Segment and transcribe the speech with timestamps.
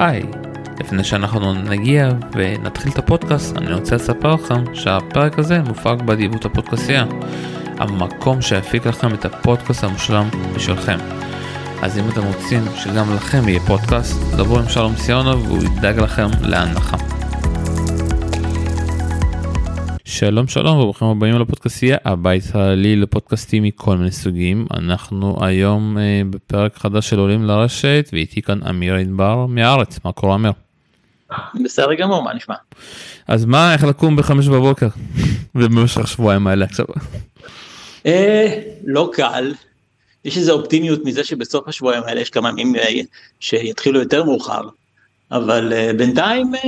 [0.00, 0.22] היי,
[0.80, 7.04] לפני שאנחנו נגיע ונתחיל את הפודקאסט, אני רוצה לספר לכם שהפרק הזה מופק באדיבות הפודקאסייה,
[7.78, 10.98] המקום שיפיק לכם את הפודקאסט המושלם בשבילכם.
[11.82, 16.28] אז אם אתם רוצים שגם לכם יהיה פודקאסט, דברו עם שלום סיונוב והוא ידאג לכם
[16.42, 17.09] להנחה.
[20.12, 26.76] שלום שלום וברוכים הבאים לפודקאסטייה הבית הישראלי לפודקאסטים מכל מיני סוגים אנחנו היום אה, בפרק
[26.76, 30.52] חדש של עולים לרשת ואיתי כאן אמיר ענבר מהארץ מה קורה אמיר?
[31.64, 32.54] בסדר גמור מה נשמע?
[33.28, 34.88] אז מה איך לקום בחמש בבוקר
[35.54, 36.86] ובמשך שבועיים האלה עכשיו?
[38.06, 39.54] אה, לא קל
[40.24, 43.00] יש איזה אופטימיות מזה שבסוף השבועיים האלה יש כמה ימים אה,
[43.40, 44.62] שיתחילו יותר מאוחר
[45.32, 46.58] אבל uh, בינתיים uh,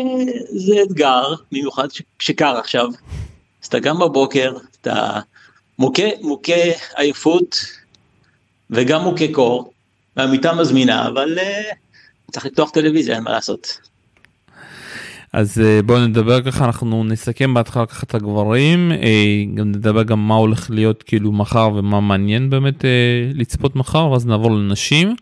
[0.58, 2.86] זה אתגר, במיוחד שקר עכשיו.
[3.62, 5.20] אז אתה קם בבוקר, אתה
[5.78, 6.52] מוכה, מוכה
[6.96, 7.56] עייפות
[8.70, 9.72] וגם מוכה קור,
[10.16, 11.74] והמיטה מזמינה, אבל uh,
[12.32, 13.78] צריך לפתוח טלוויזיה, אין מה לעשות.
[15.32, 20.28] אז uh, בואו נדבר ככה, אנחנו נסכם בהתחלה ככה את הגברים, uh, גם נדבר גם
[20.28, 22.84] מה הולך להיות כאילו מחר ומה מעניין באמת
[23.34, 25.16] לצפות מחר, ואז נעבור לנשים.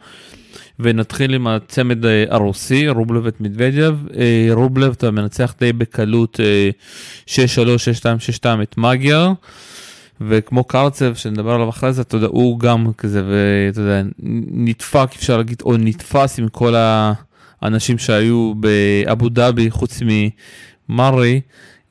[0.82, 3.96] ונתחיל עם הצמד אה, הרוסי, רובלב את מדוודיו.
[4.16, 6.40] אה, רובלב אתה מנצח די בקלות
[7.26, 7.32] 6-3, 6-2,
[8.42, 9.28] 6-2 את מגייר.
[10.20, 14.02] וכמו קרצב שנדבר עליו אחרי זה, אתה יודע, הוא גם כזה, ואתה יודע,
[14.52, 16.74] נדפק, אפשר להגיד, או נתפס עם כל
[17.62, 20.02] האנשים שהיו באבו דאבי, חוץ
[20.88, 21.40] ממרי,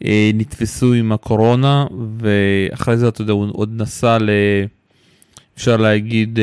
[0.06, 1.86] אה, נתפסו עם הקורונה,
[2.20, 4.30] ואחרי זה, אתה יודע, הוא עוד נסע ל...
[5.58, 6.40] אפשר להגיד,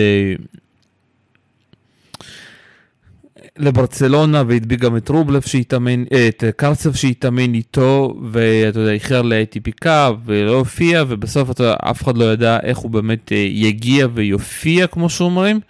[3.59, 9.87] לברצלונה והדביק גם את רובלב שהתאמן, אה, את קרצב שהתאמן איתו ואתה יודע, איחר ל-ATP
[10.25, 15.11] ולא הופיע ובסוף אתה אף אחד לא ידע איך הוא באמת אה, יגיע ויופיע כמו
[15.11, 15.61] שאומרים.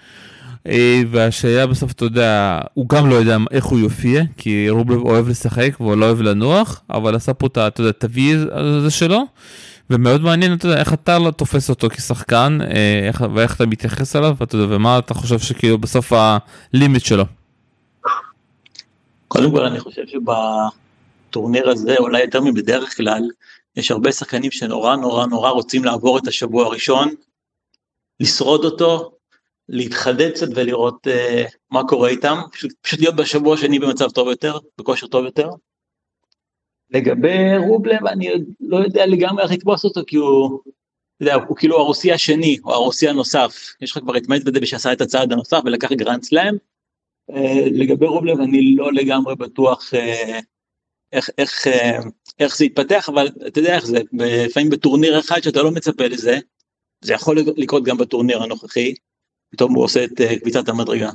[0.68, 5.28] אה, והשאלה בסוף אתה יודע, הוא גם לא יודע איך הוא יופיע כי רובלב אוהב
[5.28, 9.22] לשחק והוא לא אוהב לנוח אבל עשה פה את ה-וי הזה שלו.
[9.90, 12.58] ומאוד מעניין אתה יודע איך אתה לא תופס אותו כשחקן
[13.06, 16.12] איך, ואיך אתה מתייחס אליו ואתה יודע, ומה אתה חושב שכאילו בסוף
[16.72, 17.24] הלימיט שלו.
[19.36, 23.22] קודם כל אני חושב שבטורניר הזה אולי יותר מבדרך כלל
[23.76, 27.14] יש הרבה שחקנים שנורא נורא נורא רוצים לעבור את השבוע הראשון,
[28.20, 29.12] לשרוד אותו,
[29.68, 34.58] להתחדד קצת ולראות אה, מה קורה איתם, פשוט, פשוט להיות בשבוע השני במצב טוב יותר,
[34.78, 35.48] בכושר טוב יותר.
[36.90, 38.28] לגבי רובלב אני
[38.60, 40.60] לא יודע לגמרי איך לתפוס אותו כי הוא,
[41.20, 45.00] יודע, הוא כאילו הרוסי השני או הרוסי הנוסף, יש לך כבר את מדוודב שעשה את
[45.00, 46.75] הצעד הנוסף ולקח גרנד סלאם, אה,
[47.72, 50.38] לגבי רובלב אני לא לגמרי בטוח אה,
[51.12, 51.98] איך, איך, אה,
[52.38, 56.38] איך זה יתפתח, אבל אתה יודע איך זה, לפעמים בטורניר אחד שאתה לא מצפה לזה,
[57.04, 58.94] זה יכול לקרות גם בטורניר הנוכחי,
[59.50, 61.10] פתאום הוא עושה את קביצת המדרגה.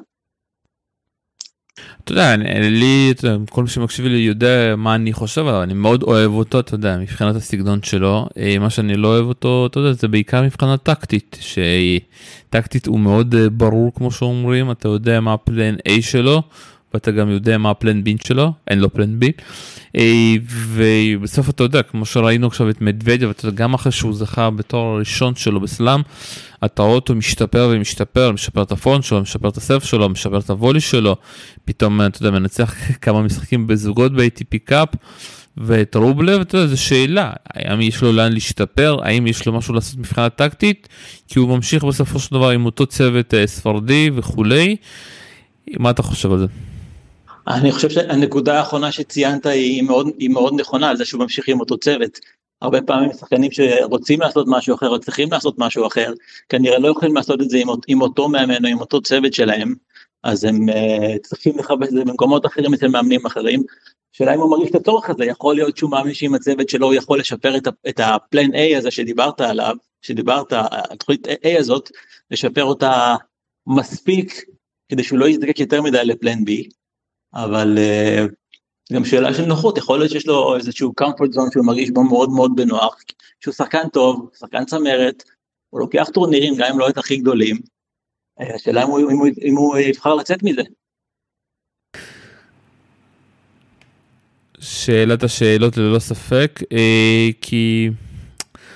[2.03, 2.35] אתה יודע,
[2.69, 3.13] לי,
[3.49, 6.97] כל מי שמקשיב לי יודע מה אני חושב עליו, אני מאוד אוהב אותו, אתה יודע,
[6.97, 8.27] מבחינת הסגנון שלו.
[8.37, 13.35] אה, מה שאני לא אוהב אותו, אתה יודע, זה בעיקר מבחינה טקטית, שטקטית הוא מאוד
[13.35, 16.41] אה, ברור כמו שאומרים, אתה יודע מה הפלן A שלו,
[16.93, 19.25] ואתה גם יודע מה הפלן B שלו, אין לו פלן B.
[19.97, 24.49] אה, ובסוף אתה יודע, כמו שראינו עכשיו את מדוודיה, ואתה יודע, גם אחרי שהוא זכה
[24.49, 26.01] בתואר הראשון שלו בסלאם,
[26.65, 30.49] אתה רואה אותו משתפר ומשתפר, משפר את הפון שלו, משפר את הסרף שלו, משפר את
[30.49, 31.15] הוולי שלו,
[31.65, 32.73] פתאום, אתה יודע, מנצח
[33.03, 34.89] כמה משחקים בזוגות ב-ATP קאפ.
[35.57, 39.73] ואת רובלב, אתה יודע, זו שאלה, האם יש לו לאן להשתפר, האם יש לו משהו
[39.73, 40.87] לעשות מבחינה טקטית,
[41.27, 44.75] כי הוא ממשיך בסופו של דבר עם אותו צוות אה, ספרדי וכולי.
[45.79, 46.45] מה אתה חושב על זה?
[47.47, 51.59] אני חושב שהנקודה האחרונה שציינת היא מאוד, היא מאוד נכונה, על זה שהוא ממשיך עם
[51.59, 52.19] אותו צוות.
[52.61, 56.13] הרבה פעמים שחקנים שרוצים לעשות משהו אחר או צריכים לעשות משהו אחר,
[56.49, 59.75] כנראה לא יכולים לעשות את זה עם, עם אותו מאמן או עם אותו צוות שלהם,
[60.23, 63.63] אז הם uh, צריכים לכבד את זה במקומות אחרים אצל מאמנים אחרים.
[64.15, 66.93] השאלה אם הוא מרגיש את הצורך הזה, יכול להיות שהוא מאמין שעם הצוות שלו הוא
[66.93, 70.53] יכול לשפר את, את הפלן A הזה שדיברת עליו, שדיברת,
[70.91, 71.89] התוכנית A הזאת,
[72.31, 73.15] לשפר אותה
[73.67, 74.43] מספיק
[74.89, 76.51] כדי שהוא לא יזדקק יותר מדי לפלן B.
[77.33, 78.40] אבל uh,
[78.91, 82.29] גם שאלה של נוחות, יכול להיות שיש לו איזשהו comfort zone שהוא מרגיש בו מאוד
[82.29, 82.95] מאוד בנוח,
[83.39, 85.23] שהוא שחקן טוב, שחקן צמרת,
[85.69, 87.57] הוא לוקח טורנירים גם אם לא את הכי גדולים,
[88.41, 90.61] אה, השאלה אם הוא, אם הוא, אם הוא יבחר לצאת מזה.
[94.59, 97.89] שאלת השאלות ללא ספק, אה, כי...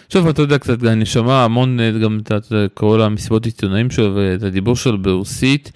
[0.06, 4.76] עכשיו אתה יודע קצת, אני שומע המון גם את כל המסיבות עיתונאים שלו ואת הדיבור
[4.76, 5.72] שלו ברוסית.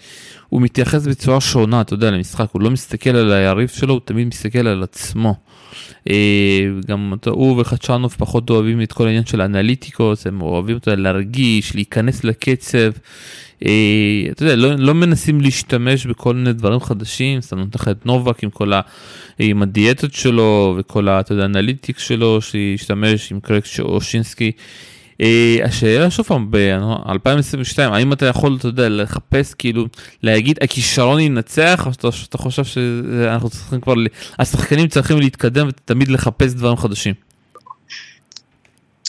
[0.49, 4.27] הוא מתייחס בצורה שונה, אתה יודע, למשחק, הוא לא מסתכל על היריב שלו, הוא תמיד
[4.27, 5.35] מסתכל על עצמו.
[6.09, 11.75] אה, גם הוא וחדשנוב פחות אוהבים את כל העניין של האנליטיקוס, הם אוהבים אותה להרגיש,
[11.75, 12.91] להיכנס לקצב.
[13.65, 13.71] אה,
[14.31, 18.43] אתה יודע, לא, לא מנסים להשתמש בכל מיני דברים חדשים, סתם נותן לך את נובק
[18.43, 18.81] עם כל ה...
[19.39, 21.19] עם הדיאטות שלו וכל ה...
[21.19, 24.51] אתה יודע, האנליטיקס שלו, שהשתמש עם קרק אושינסקי.
[25.21, 29.85] אה, השאלה שוב פעם ב-2022 האם אתה יכול אתה יודע לחפש כאילו
[30.23, 33.93] להגיד הכישרון ינצח או שאתה חושב שאנחנו צריכים כבר
[34.39, 37.13] השחקנים צריכים להתקדם ותמיד לחפש דברים חדשים.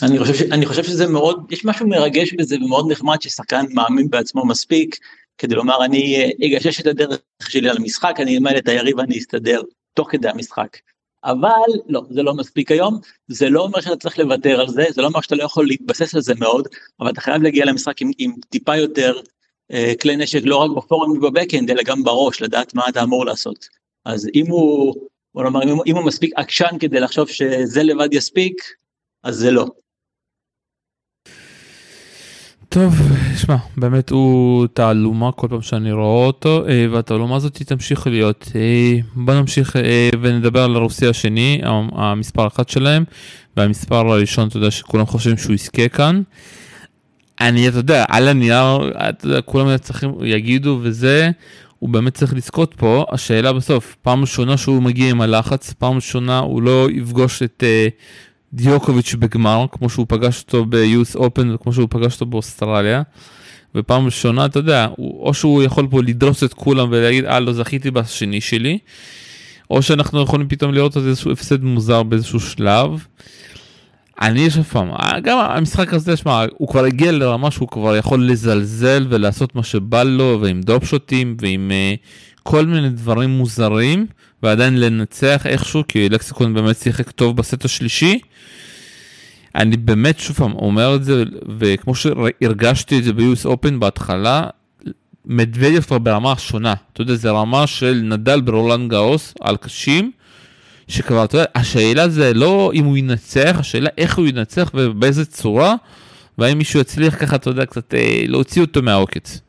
[0.03, 4.11] אני חושב, ש, אני חושב שזה מאוד, יש משהו מרגש בזה ומאוד נחמד ששחקן מאמין
[4.11, 4.97] בעצמו מספיק
[5.39, 9.63] כדי לומר אני אגשש את הדרך שלי על המשחק, אני אלמד את היריב ואני אסתדר
[9.95, 10.77] תוך כדי המשחק.
[11.25, 15.03] אבל לא, זה לא מספיק היום, זה לא אומר שאתה צריך לוותר על זה, זה
[15.03, 16.69] לא אומר שאתה לא יכול להתבסס על זה מאוד,
[17.01, 19.21] אבל אתה חייב להגיע למשחק עם, עם טיפה יותר
[19.73, 23.69] אה, כלי נשק לא רק בפורום ובבקאנד, אלא גם בראש, לדעת מה אתה אמור לעשות.
[24.05, 24.95] אז אם הוא,
[25.35, 28.55] בוא נאמר, אם, אם הוא מספיק עקשן כדי לחשוב שזה לבד יספיק,
[29.23, 29.67] אז זה לא.
[32.73, 32.95] טוב,
[33.37, 38.53] שמע, באמת הוא תעלומה כל פעם שאני רואה אותו, אה, והתעלומה הזאת תמשיך להיות.
[38.55, 41.61] אה, בוא נמשיך אה, ונדבר על הרוסי השני,
[41.93, 43.05] המספר אחת שלהם,
[43.57, 46.23] והמספר הראשון, אתה יודע, שכולם חושבים שהוא יזכה כאן.
[47.41, 51.31] אני, אתה יודע, על הנייר, אתה יודע, כולם צריכים, יגידו וזה,
[51.79, 53.05] הוא באמת צריך לזכות פה.
[53.13, 57.65] השאלה בסוף, פעם ראשונה שהוא מגיע עם הלחץ, פעם ראשונה הוא לא יפגוש את
[58.53, 63.03] דיוקוביץ' בגמר, כמו שהוא פגש אותו ב-US Open וכמו שהוא פגש אותו באוסטרליה.
[63.75, 67.53] ופעם ראשונה, אתה יודע, הוא, או שהוא יכול פה לדרוס את כולם ולהגיד, אה, לא
[67.53, 68.79] זכיתי בשני שלי,
[69.71, 73.05] או שאנחנו יכולים פתאום לראות איזשהו הפסד מוזר באיזשהו שלב.
[74.21, 74.89] אני יש פעם,
[75.23, 80.03] גם המשחק הזה, שמע, הוא כבר הגיע לרמה שהוא כבר יכול לזלזל ולעשות מה שבא
[80.03, 84.07] לו, ועם דופשוטים, ועם uh, כל מיני דברים מוזרים,
[84.43, 88.19] ועדיין לנצח איכשהו, כי לקסיקון באמת שיחק טוב בסט השלישי.
[89.55, 91.25] אני באמת שוב פעם אומר את זה,
[91.59, 94.47] וכמו שהרגשתי את זה ב-US Open בהתחלה,
[95.27, 96.75] מדוודיו כבר ברמה שונה.
[96.93, 100.13] אתה יודע, זה רמה של נדל ברולנד גאוס על קשים,
[100.89, 105.75] שכבר, אתה יודע, השאלה זה לא אם הוא ינצח, השאלה איך הוא ינצח ובאיזה צורה,
[106.39, 109.41] והאם מישהו יצליח ככה, אתה יודע, קצת אה, להוציא אותו מהעוקץ.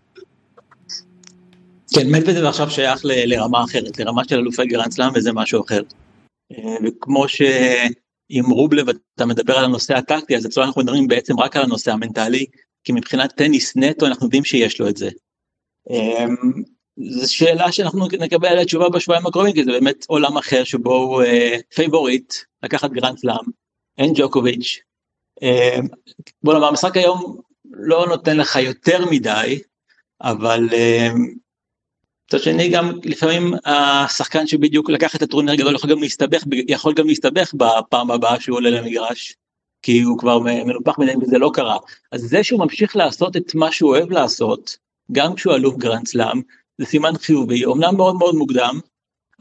[1.94, 5.82] כן, מדוודב עכשיו שייך לרמה אחרת, לרמה של אלופי גרנד סלאם וזה משהו אחר.
[6.52, 11.56] אה, וכמו שעם רובלב אתה מדבר על הנושא הטקטי, אז אצלנו אנחנו מדברים בעצם רק
[11.56, 12.46] על הנושא המנטלי,
[12.84, 15.10] כי מבחינת טניס נטו אנחנו יודעים שיש לו את זה.
[15.92, 16.26] אה,
[17.10, 21.24] זו שאלה שאנחנו נקבל עליה תשובה בשבועיים הקרובים, כי זה באמת עולם אחר שבו הוא
[21.24, 22.34] אה, פייבוריט
[22.64, 23.46] לקחת גרנד סלאם,
[23.98, 24.80] אין ג'וקוביץ'.
[26.44, 27.38] בוא נאמר, המשחק היום
[27.72, 29.60] לא נותן לך יותר מדי,
[30.22, 30.70] אבל
[32.34, 37.08] מצד שני גם לפעמים השחקן שבדיוק לקח את הטורניר הגדול יכול גם להסתבך, יכול גם
[37.08, 39.36] להסתבך בפעם הבאה שהוא עולה למגרש,
[39.82, 41.78] כי הוא כבר מנופח מדי וזה לא קרה.
[42.12, 44.78] אז זה שהוא ממשיך לעשות את מה שהוא אוהב לעשות,
[45.12, 46.42] גם כשהוא אלוף גרנד סלאם,
[46.78, 48.80] זה סימן חיובי, אמנם מאוד מאוד מוקדם,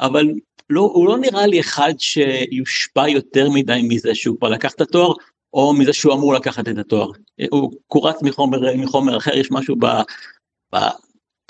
[0.01, 0.27] אבל
[0.71, 5.13] לא, הוא לא נראה לי אחד שיושפע יותר מדי מזה שהוא כבר לקח את התואר,
[5.55, 7.11] או מזה שהוא אמור לקחת את התואר.
[7.51, 9.87] הוא קורץ מחומר, מחומר אחר, יש משהו ב...
[10.75, 10.79] ב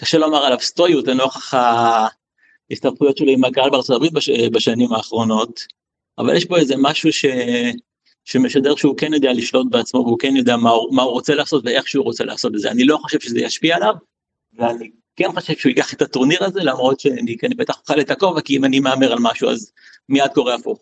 [0.01, 1.55] קשה לומר עליו סטואיות לנוכח
[2.71, 5.67] ההסתבכויות שלו עם הקהל בארצות הברית בש, בשנים האחרונות,
[6.19, 7.25] אבל יש פה איזה משהו ש,
[8.25, 11.89] שמשדר שהוא כן יודע לשלוט בעצמו והוא כן יודע מה, מה הוא רוצה לעשות ואיך
[11.89, 12.71] שהוא רוצה לעשות את זה.
[12.71, 13.95] אני לא חושב שזה ישפיע עליו,
[14.53, 18.41] ואני כן חושב שהוא ייקח את הטורניר הזה למרות שאני כן, בטח אוכל את הכובע
[18.41, 19.73] כי אם אני מהמר על משהו אז
[20.09, 20.79] מיד קורה הפוך.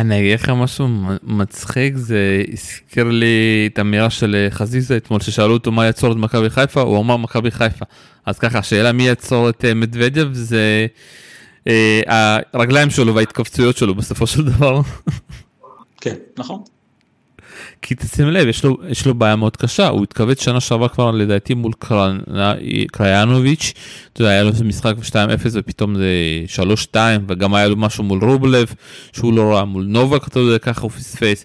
[0.00, 0.88] אני אגיד לך משהו
[1.22, 6.16] מצחיק זה הזכיר לי את האמירה של אה, חזיזה אתמול ששאלו אותו מה יעצור את
[6.16, 7.84] מכבי חיפה הוא אמר מכבי חיפה
[8.26, 10.86] אז ככה השאלה מי יעצור את אה, מדוודיו זה
[11.68, 14.80] אה, הרגליים שלו וההתכווצויות שלו בסופו של דבר.
[16.00, 16.73] כן נכון.
[17.82, 21.10] כי תשים לב, יש לו, יש לו בעיה מאוד קשה, הוא התכווץ שנה שעברה כבר
[21.10, 21.72] לדעתי מול
[22.92, 23.72] קריינוביץ',
[24.12, 25.14] אתה יודע, היה לו משחק 2-0
[25.52, 26.06] ופתאום זה
[26.92, 26.96] 3-2,
[27.28, 28.74] וגם היה לו משהו מול רובלב,
[29.12, 31.44] שהוא לא ראה, מול נובק, אתה יודע, ככה הוא פספס.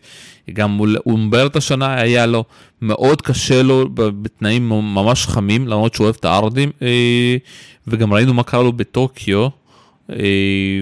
[0.54, 2.44] גם מול אומברט השנה היה לו
[2.82, 7.38] מאוד קשה לו בתנאים ממש חמים, למרות שהוא אוהב את הארדים, אה,
[7.88, 9.48] וגם ראינו מה קרה לו בטוקיו.
[10.12, 10.82] אה,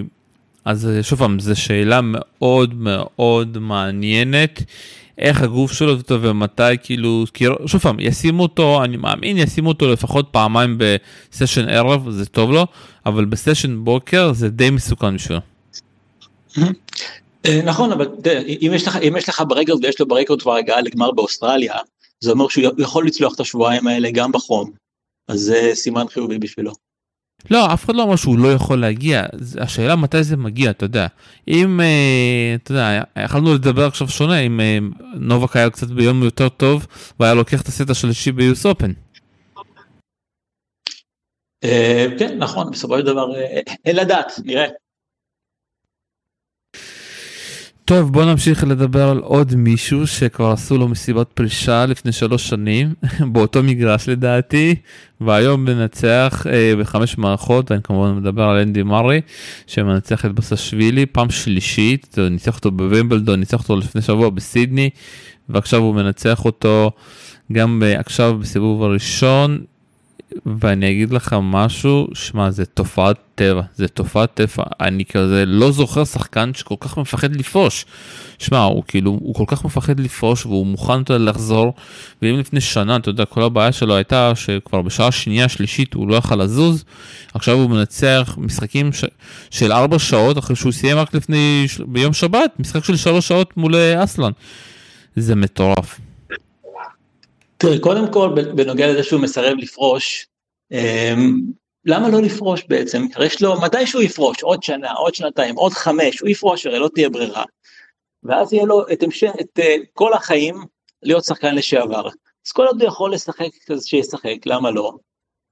[0.65, 4.63] אז שוב פעם, זו שאלה מאוד מאוד מעניינת.
[5.18, 10.28] איך הגוף שלו ומתי כאילו, כי שוב פעם, ישימו אותו, אני מאמין, ישימו אותו לפחות
[10.32, 12.66] פעמיים בסשן ערב, זה טוב לו,
[13.06, 15.40] אבל בסשן בוקר זה די מסוכן בשבילו.
[17.46, 18.08] אה, נכון, אבל
[18.48, 21.76] אם יש לך, אם יש לך ברקורד ויש לו ברקורד כבר הגעה לגמר באוסטרליה,
[22.20, 24.72] זה אומר שהוא יכול לצלוח את השבועיים האלה גם בחום.
[25.28, 26.72] אז זה סימן חיובי בשבילו.
[27.51, 29.24] לא, אף אחד לא אמר שהוא לא יכול להגיע,
[29.60, 31.08] השאלה מתי זה מגיע, אתה יודע.
[31.48, 34.77] אם, אה, אתה יודע, יכולנו לדבר עכשיו שונה, אם אה,
[35.13, 36.88] נובק היה קצת ביום יותר טוב,
[37.20, 38.92] והיה לוקח את הסט השלישי ביוס אופן.
[42.20, 43.27] כן, נכון, בסופו של דבר,
[43.86, 44.68] אין לדעת, נראה.
[47.88, 52.94] טוב בוא נמשיך לדבר על עוד מישהו שכבר עשו לו מסיבת פרישה לפני שלוש שנים
[53.32, 54.75] באותו מגרש לדעתי
[55.22, 59.22] והיום מנצח אה, בחמש מערכות אני כמובן מדבר על אנדי מרי
[59.67, 64.89] שמנצח את בסשווילי פעם שלישית ניצח אותו בווימבלדון ניצח אותו לפני שבוע בסידני
[65.50, 66.91] ועכשיו הוא מנצח אותו
[67.51, 69.63] גם עכשיו בסיבוב הראשון
[70.46, 76.05] ואני אגיד לך משהו, שמע זה תופעת טבע, זה תופעת טבע, אני כזה לא זוכר
[76.05, 77.86] שחקן שכל כך מפחד לפרוש.
[78.39, 81.74] שמע, הוא כאילו, הוא כל כך מפחד לפרוש והוא מוכן אתה לחזור,
[82.22, 86.15] ואם לפני שנה, אתה יודע, כל הבעיה שלו הייתה שכבר בשעה שנייה, שלישית הוא לא
[86.15, 86.84] יכל לזוז,
[87.34, 89.03] עכשיו הוא מנצח משחקים ש...
[89.51, 93.75] של ארבע שעות אחרי שהוא סיים רק לפני, ביום שבת, משחק של שלוש שעות מול
[93.75, 94.31] אה, אסלן.
[95.15, 96.00] זה מטורף.
[97.58, 100.28] תראה, קודם כל, בנוגע לזה שהוא מסרב לפרוש,
[100.72, 101.42] אמ,
[101.86, 103.06] למה לא לפרוש בעצם?
[103.26, 106.90] יש לו, מתי שהוא יפרוש, עוד שנה, עוד שנתיים, עוד חמש, הוא יפרוש, הרי לא
[106.94, 107.44] תהיה ברירה.
[108.24, 110.56] ואז יהיה לו את המשך, את אה, כל החיים
[111.04, 112.08] להיות שחקן לשעבר.
[112.48, 114.92] אז כל עוד הוא יכול לשחק, אז שישחק, למה לא?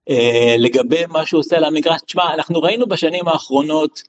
[0.10, 4.04] Uh, לגבי מה שהוא עושה על המגרש, תשמע, אנחנו ראינו בשנים האחרונות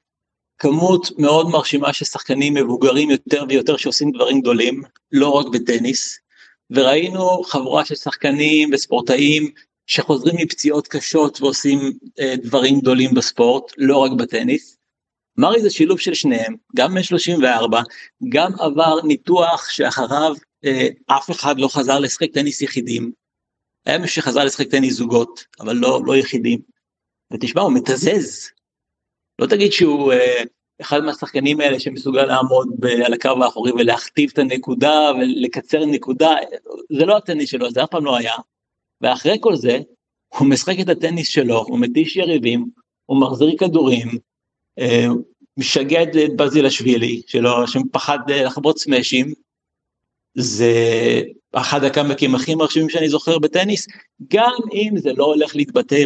[0.59, 6.19] כמות מאוד מרשימה של שחקנים מבוגרים יותר ויותר שעושים דברים גדולים, לא רק בטניס.
[6.70, 9.50] וראינו חבורה של שחקנים וספורטאים
[9.87, 11.78] שחוזרים מפציעות קשות ועושים
[12.20, 14.76] אה, דברים גדולים בספורט, לא רק בטניס.
[15.38, 17.80] מרי זה שילוב של שניהם, גם בן 34,
[18.28, 23.12] גם עבר ניתוח שאחריו אה, אף אחד לא חזר לשחק טניס יחידים.
[23.87, 26.61] היה מי שחזר לשחק טניס זוגות, אבל לא, לא יחידים.
[27.32, 28.50] ותשמע, הוא מתזז.
[29.38, 30.42] לא תגיד שהוא אה,
[30.80, 32.68] אחד מהשחקנים האלה שמסוגל לעמוד
[33.04, 36.35] על הקו האחורי ולהכתיב את הנקודה ולקצר נקודה,
[36.92, 38.35] זה לא הטניס שלו, זה אף פעם לא היה.
[39.00, 39.78] ואחרי כל זה,
[40.28, 42.66] הוא משחק את הטניס שלו, הוא מתיש יריבים,
[43.06, 44.09] הוא מחזיר כדורים,
[44.78, 45.06] אה,
[45.56, 49.33] משגע את בזילשווילי, שלו, שפחד לחבוט סמאשים,
[50.35, 50.73] זה
[51.52, 53.87] אחד הקאמבקים הכי מרשימים שאני זוכר בטניס,
[54.28, 56.04] גם אם זה לא הולך להתבטא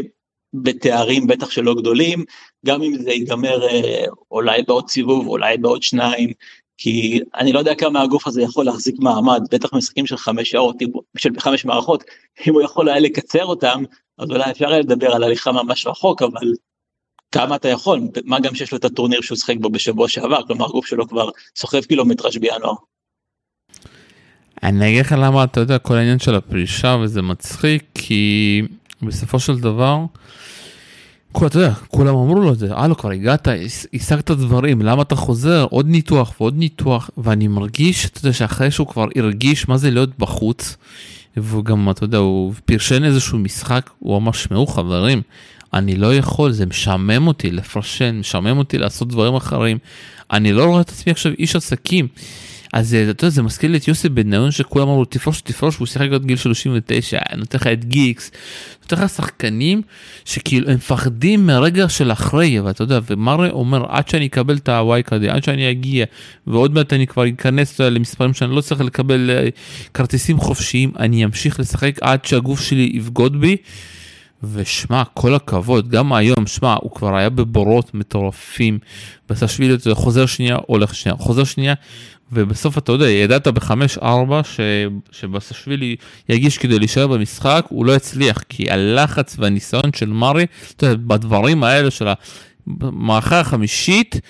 [0.55, 2.25] בתארים בטח שלא גדולים,
[2.67, 6.33] גם אם זה ייגמר אה, אולי בעוד סיבוב, אולי בעוד שניים,
[6.79, 10.77] כי אני לא יודע כמה הגוף הזה יכול להחזיק מעמד, בטח משחקים של חמש שעות,
[11.19, 12.05] של חמש מערכות,
[12.47, 13.83] אם הוא יכול היה לקצר אותם,
[14.19, 16.53] אז אולי אפשר היה לדבר על הליכה ממש רחוק, אבל
[17.33, 20.65] כמה אתה יכול, מה גם שיש לו את הטורניר שהוא שחק בו בשבוע שעבר, כלומר
[20.65, 22.75] הגוף שלו כבר סוחב קילומטראז' בינואר.
[24.63, 28.63] אני אגיד לך למה אתה יודע כל העניין של הפרישה וזה מצחיק כי
[29.03, 30.05] בסופו של דבר
[31.33, 33.49] כול, אתה יודע, כולם אמרו לו את זה, הלו כבר הגעת,
[33.95, 38.87] השגת דברים, למה אתה חוזר, עוד ניתוח ועוד ניתוח, ואני מרגיש, אתה יודע, שאחרי שהוא
[38.87, 40.77] כבר הרגיש מה זה להיות בחוץ,
[41.37, 45.23] והוא גם, אתה יודע, הוא פרשן איזשהו משחק, הוא אמר, שמעו חברים,
[45.75, 49.79] אני לא יכול, זה משעמם אותי לפרשן, משעמם אותי לעשות דברים אחרים,
[50.31, 52.09] אני לא רואה את עצמי עכשיו איש עסקים.
[52.73, 55.87] אז אה, אתה יודע, זה מזכיר לי את יוסי בניון שכולם אמרו תפרוש תפרוש והוא
[55.87, 58.31] שיחק עד גיל 39 נותן לך את גיקס.
[58.83, 59.83] נותן לך שחקנים
[60.25, 65.03] שכאילו הם מפחדים מהרגע של אחרי ואתה יודע ומרי אומר עד שאני אקבל את הוואי
[65.05, 66.05] כזה עד שאני אגיע
[66.47, 69.49] ועוד מעט אני כבר אכנס למספרים שאני לא צריך לקבל אה,
[69.95, 73.57] כרטיסים חופשיים אני אמשיך לשחק עד שהגוף שלי יבגוד בי.
[74.43, 78.79] ושמע כל הכבוד גם היום שמע הוא כבר היה בבורות מטורפים.
[79.29, 81.17] בסשווילי חוזר שנייה הולך שנייה.
[81.17, 81.75] חוזר שנייה
[82.33, 84.41] ובסוף אתה יודע, ידעת בחמש-ארבע
[85.13, 85.97] שבסשווילי
[86.29, 90.47] יגיש כדי להישאר במשחק, הוא לא הצליח, כי הלחץ והניסיון של מרי,
[90.77, 92.09] אתה יודע, בדברים האלה של
[92.81, 94.21] המערכה החמישית,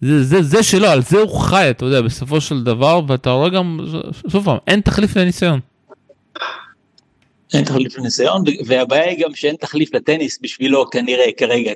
[0.00, 3.48] זה, זה, זה שלו, על זה הוא חי, אתה יודע, בסופו של דבר, ואתה רואה
[3.48, 3.80] גם,
[4.28, 5.60] שוב פעם, אין תחליף לניסיון.
[7.54, 11.72] אין תחליף לניסיון, והבעיה היא גם שאין תחליף לטניס בשבילו כנראה, כרגע.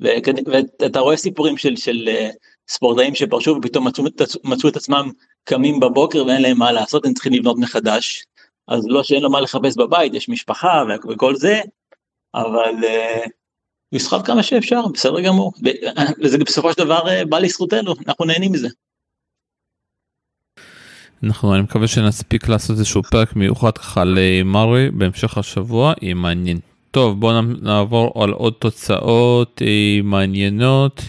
[0.00, 2.08] ואתה רואה סיפורים של, של
[2.68, 4.04] ספורטאים שפרשו ופתאום מצאו,
[4.44, 5.10] מצאו את עצמם
[5.44, 8.24] קמים בבוקר ואין להם מה לעשות, הם צריכים לבנות מחדש.
[8.68, 11.60] אז לא שאין לו מה לחפש בבית, יש משפחה וכל זה,
[12.34, 13.28] אבל uh,
[13.92, 15.52] יסחב כמה שאפשר, בסדר גמור.
[16.22, 18.68] וזה בסופו של דבר uh, בא לזכותנו, אנחנו נהנים מזה.
[21.22, 26.58] אנחנו אני מקווה שנספיק לעשות איזשהו פרק מיוחד ככה למרי בהמשך השבוע, יהיה מעניין.
[26.90, 31.02] טוב בואו נעבור על עוד תוצאות אה, מעניינות.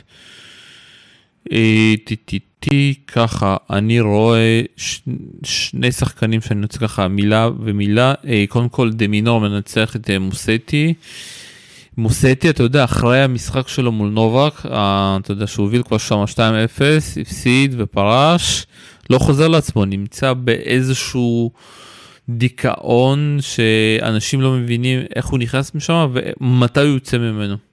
[2.59, 5.01] טי ככה אני רואה ש,
[5.43, 8.13] שני שחקנים שאני רוצה ככה מילה ומילה
[8.49, 10.93] קודם כל דמינור מנצח את מוסטי.
[11.97, 16.37] מוסטי אתה יודע אחרי המשחק שלו מול נובק אתה יודע שהוא הוביל כבר שם 2-0
[17.21, 18.65] הפסיד ופרש
[19.09, 21.51] לא חוזר לעצמו נמצא באיזשהו
[22.29, 27.68] דיכאון שאנשים לא מבינים איך הוא נכנס משם ומתי הוא יוצא ממנו.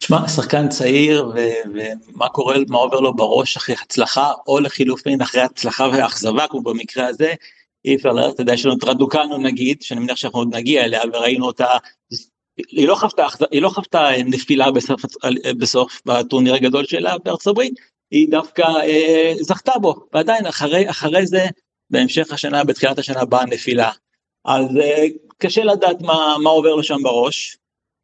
[0.00, 1.32] תשמע, שחקן צעיר
[1.74, 7.06] ומה קורה, מה עובר לו בראש אחרי הצלחה, או לחילופין אחרי הצלחה ואכזבה, כמו במקרה
[7.06, 7.34] הזה,
[7.84, 10.84] אי אפשר לדעת, אתה יודע, יש לנו את רדוקנו נגיד, שאני מניח שאנחנו עוד נגיע
[10.84, 11.66] אליה, וראינו אותה,
[12.56, 15.02] היא לא חוותה, היא לא חוותה נפילה בסוף,
[15.58, 17.74] בסוף בטורניר הגדול שלה בארצות הברית,
[18.10, 21.46] היא דווקא אה, זכתה בו, ועדיין אחרי, אחרי זה,
[21.90, 23.90] בהמשך השנה, בתחילת השנה באה נפילה.
[24.44, 25.06] אז אה,
[25.38, 27.56] קשה לדעת מה, מה עובר לו שם בראש,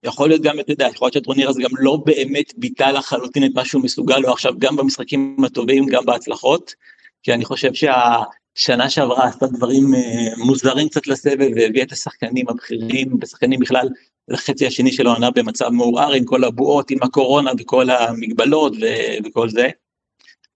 [0.06, 3.64] יכול להיות גם, אתה יודע, יכול להיות הזה גם לא באמת ביטא לחלוטין את מה
[3.64, 6.75] שהוא מסוגל לו עכשיו, גם במשחקים הטובים, גם בהצלחות,
[7.22, 13.18] כי אני חושב שהשנה שעברה עשתה דברים אה, מוזרים קצת לסבב, והביאה את השחקנים הבכירים,
[13.22, 13.88] ושחקנים בכלל
[14.28, 19.48] לחצי השני של העונה במצב מעורער, עם כל הבועות, עם הקורונה וכל המגבלות ו- וכל
[19.48, 19.68] זה.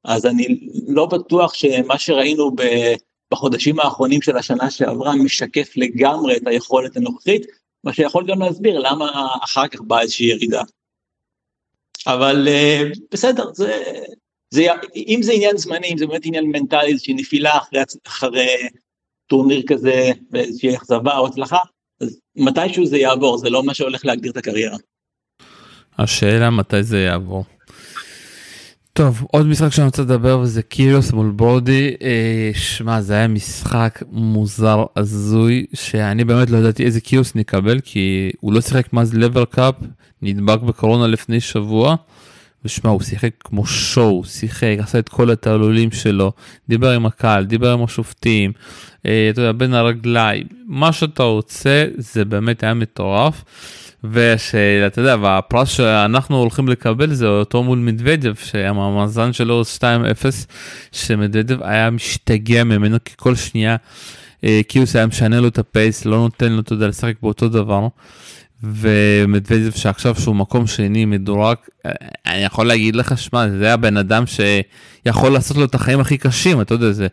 [0.04, 2.50] אז אני לא בטוח שמה שראינו
[3.32, 7.46] בחודשים האחרונים של השנה שעברה משקף לגמרי את היכולת הנוכחית,
[7.84, 10.62] מה שיכול גם להסביר למה אחר כך באה איזושהי ירידה.
[12.06, 13.82] אבל uh, בסדר, זה,
[14.50, 18.68] זה, אם זה עניין זמני, אם זה באמת עניין מנטלי, איזושהי נפילה אחרי, אחרי
[19.26, 21.58] טורניר כזה, ואיזושהי אכזבה או הצלחה,
[22.00, 24.76] אז מתישהו זה יעבור, זה לא מה שהולך להגדיר את הקריירה.
[25.98, 27.44] השאלה מתי זה יעבור.
[29.00, 31.94] טוב, עוד משחק שאני רוצה לדבר וזה קיריוס מול ברודי.
[32.02, 38.30] אה, שמע, זה היה משחק מוזר, הזוי, שאני באמת לא ידעתי איזה קיריוס נקבל, כי
[38.40, 39.74] הוא לא שיחק מאז לבר קאפ,
[40.22, 41.96] נדבק בקורונה לפני שבוע.
[42.64, 46.32] ושמע, הוא שיחק כמו שואו, שיחק, עשה את כל התעלולים שלו,
[46.68, 48.52] דיבר עם הקהל, דיבר עם השופטים,
[49.06, 53.44] אה, אתה יודע, בין הרגליים, מה שאתה רוצה, זה באמת היה מטורף.
[54.04, 59.84] ושאתה יודע, והפרס שאנחנו הולכים לקבל זה אותו מול מדוודב, שהמאזן שלו 2-0,
[60.92, 63.76] שמדוודב היה משתגע ממנו כי כל שנייה
[64.44, 67.88] אה, קיוס היה משנה לו את הפייס, לא נותן לו, אתה יודע, לשחק באותו דבר.
[68.62, 71.90] ומדוודב שעכשיו שהוא מקום שני מדורג, אה,
[72.26, 76.60] אני יכול להגיד לך, שמע, זה הבן אדם שיכול לעשות לו את החיים הכי קשים,
[76.60, 77.06] אתה יודע, זה,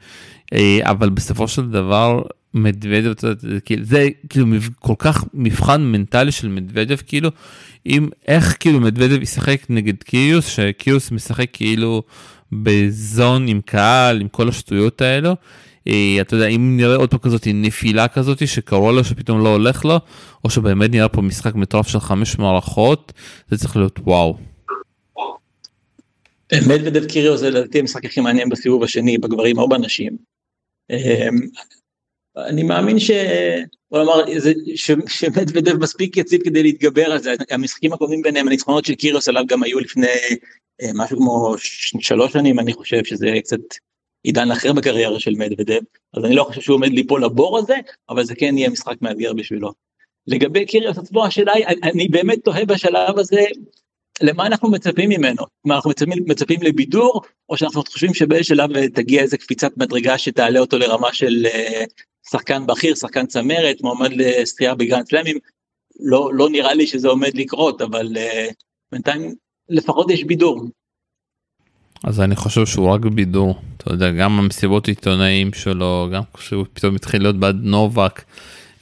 [0.53, 2.21] אה, אבל בסופו של דבר
[2.53, 3.13] מדוודב,
[3.81, 4.47] זה כאילו
[4.79, 7.29] כל כך מבחן מנטלי של מדוודב, כאילו,
[7.85, 12.03] אם איך כאילו מדוודב ישחק נגד קיוס, שקיוס משחק כאילו
[12.51, 15.35] בזון עם קהל, עם כל השטויות האלו,
[15.87, 19.85] אה, אתה יודע, אם נראה עוד פעם כזאת נפילה כזאת שקראו לו שפתאום לא הולך
[19.85, 19.99] לו,
[20.43, 23.13] או שבאמת נראה פה משחק מטורף של חמש מערכות,
[23.49, 24.37] זה צריך להיות וואו.
[26.67, 30.17] מדוודב קיריו זה לדעתי המשחק הכי מעניין בסיבוב השני, בגברים או בנשים.
[32.45, 33.11] אני מאמין ש...
[33.91, 34.23] בוא נאמר,
[35.07, 39.63] שמדוודב מספיק יציב כדי להתגבר על זה, המשחקים הקודמים ביניהם, הניצחונות של קיריוס עליו גם
[39.63, 40.07] היו לפני
[40.81, 41.55] אה, משהו כמו
[41.99, 43.59] שלוש שנים, אני חושב שזה קצת
[44.23, 45.79] עידן אחר בקריירה של מדוודב,
[46.13, 47.75] אז אני לא חושב שהוא עומד ליפול לבור הזה,
[48.09, 49.71] אבל זה כן יהיה משחק מאתגר בשבילו.
[50.27, 53.41] לגבי קיריוס עצמו, השאלה היא, אני באמת תוהה בשלב הזה,
[54.21, 55.43] למה אנחנו מצפים ממנו?
[55.61, 60.59] כלומר אנחנו מצפים, מצפים לבידור, או שאנחנו חושבים שבאיזה שלב תגיע איזה קפיצת מדרגה שתעלה
[60.59, 61.85] אותו לרמה של uh,
[62.31, 65.37] שחקן בכיר, שחקן צמרת, מועמד לסטריה בגרנד סלאמים,
[65.99, 68.53] לא, לא נראה לי שזה עומד לקרות, אבל uh,
[68.91, 69.35] בינתיים
[69.69, 70.65] לפחות יש בידור.
[72.03, 76.95] אז אני חושב שהוא רק בידור, אתה יודע, גם המסיבות עיתונאים שלו, גם כשהוא פתאום
[76.95, 78.23] התחיל להיות בעד נובק,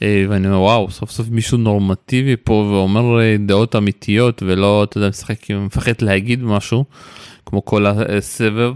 [0.02, 4.98] אה, ואני אומר וואו, סוף סוף מישהו נורמטיבי פה ואומר אה, דעות אמיתיות ולא, אתה
[4.98, 6.86] יודע, משחק, מפחד להגיד משהו,
[7.46, 8.74] כמו כל הסבב.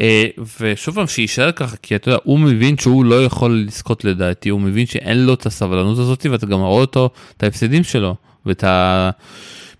[0.00, 0.26] אה,
[0.60, 4.60] ושוב פעם שיישאר ככה כי אתה יודע הוא מבין שהוא לא יכול לזכות לדעתי הוא
[4.60, 8.64] מבין שאין לו את הסבלנות הזאת ואתה גם רואה אותו את ההפסדים שלו ואת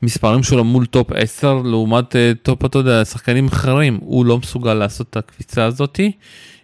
[0.02, 5.06] המספרים שלו מול טופ 10 לעומת טופ אתה יודע שחקנים אחרים הוא לא מסוגל לעשות
[5.10, 6.12] את הקפיצה הזאתי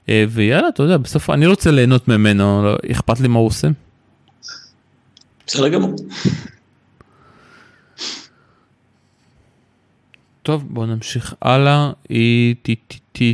[0.09, 3.69] ויאללה אתה יודע בסוף אני רוצה ליהנות ממנו לא אכפת לי מה הוא עושה.
[5.47, 5.97] בסדר גמור.
[10.43, 11.93] טוב בוא נמשיך הלאה,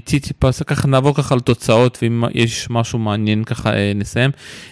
[0.05, 4.31] ציציפס, ככה נעבור ככה על תוצאות ואם יש משהו מעניין ככה אה, נסיים.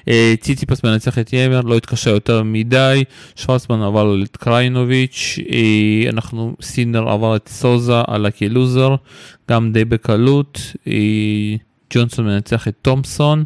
[0.08, 3.04] אה, ציציפס מנצח את ימר, לא התקשה יותר מדי,
[3.36, 8.94] שוורצמן עבר את קריינוביץ', אה, אנחנו סינר עבר את סוזה על הקילוזר,
[9.50, 10.60] גם די בקלות,
[11.94, 13.44] ג'ונסון מנצח את תומפסון.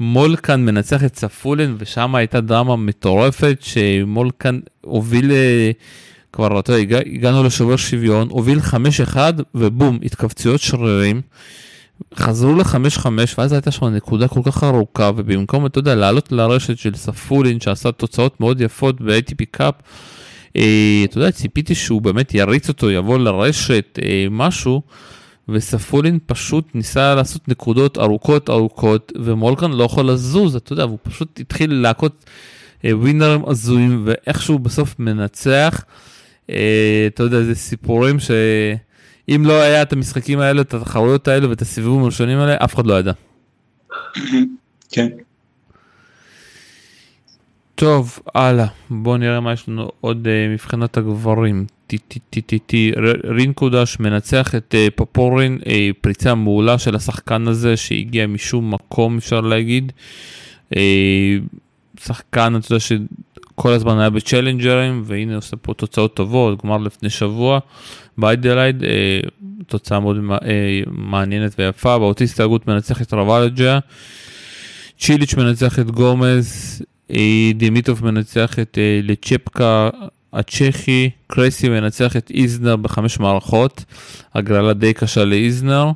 [0.00, 5.30] מולקן מנצח את צפולן ושם הייתה דרמה מטורפת שמולקן הוביל
[6.34, 8.58] כבר אתה יודע, הגענו לשובר שוויון, הוביל
[9.14, 9.16] 5-1
[9.54, 11.20] ובום, התכווצויות שרירים.
[12.14, 13.06] חזרו ל-5-5
[13.38, 17.92] ואז הייתה שם נקודה כל כך ארוכה ובמקום אתה יודע לעלות לרשת של ספולין שעשה
[17.92, 19.74] תוצאות מאוד יפות ב-ATP קאפ,
[20.56, 24.82] אה, אתה יודע ציפיתי שהוא באמת יריץ אותו יבוא לרשת אה, משהו
[25.48, 31.40] וספולין פשוט ניסה לעשות נקודות ארוכות ארוכות ומולקן לא יכול לזוז אתה יודע והוא פשוט
[31.40, 32.24] התחיל להכות
[32.84, 35.84] אה, ווינרים הזויים ואיכשהו בסוף מנצח.
[36.50, 38.30] אה, אתה יודע זה סיפורים ש...
[39.28, 42.86] אם לא היה את המשחקים האלה, את התחרויות האלה ואת הסיבובים הראשונים האלה, אף אחד
[42.86, 43.12] לא ידע.
[44.90, 45.08] כן.
[47.74, 51.66] טוב, הלאה, בוא נראה מה יש לנו עוד uh, מבחינת הגברים.
[52.66, 52.92] טי
[53.24, 55.66] רינקודש מנצח את uh, פופורין, uh,
[56.00, 59.92] פריצה מעולה של השחקן הזה שהגיע משום מקום אפשר להגיד.
[60.74, 60.76] Uh,
[62.00, 62.80] שחקן, אתה יודע
[63.54, 67.58] שכל הזמן היה בצ'לנג'רים והנה עושה פה תוצאות טובות, גמר לפני שבוע.
[68.18, 69.20] באיידלייד, אה,
[69.66, 73.78] תוצאה מאוד אה, מעניינת ויפה, באוטיסט הגות מנצח את רבלג'ה,
[74.98, 79.90] צ'יליץ' מנצח את גומז, אה, דימיטוב מנצח את לצ'פקה
[80.32, 83.84] הצ'כי, קרייסי מנצח את איזנר בחמש מערכות,
[84.34, 85.90] הגרלה די קשה לאיזנר.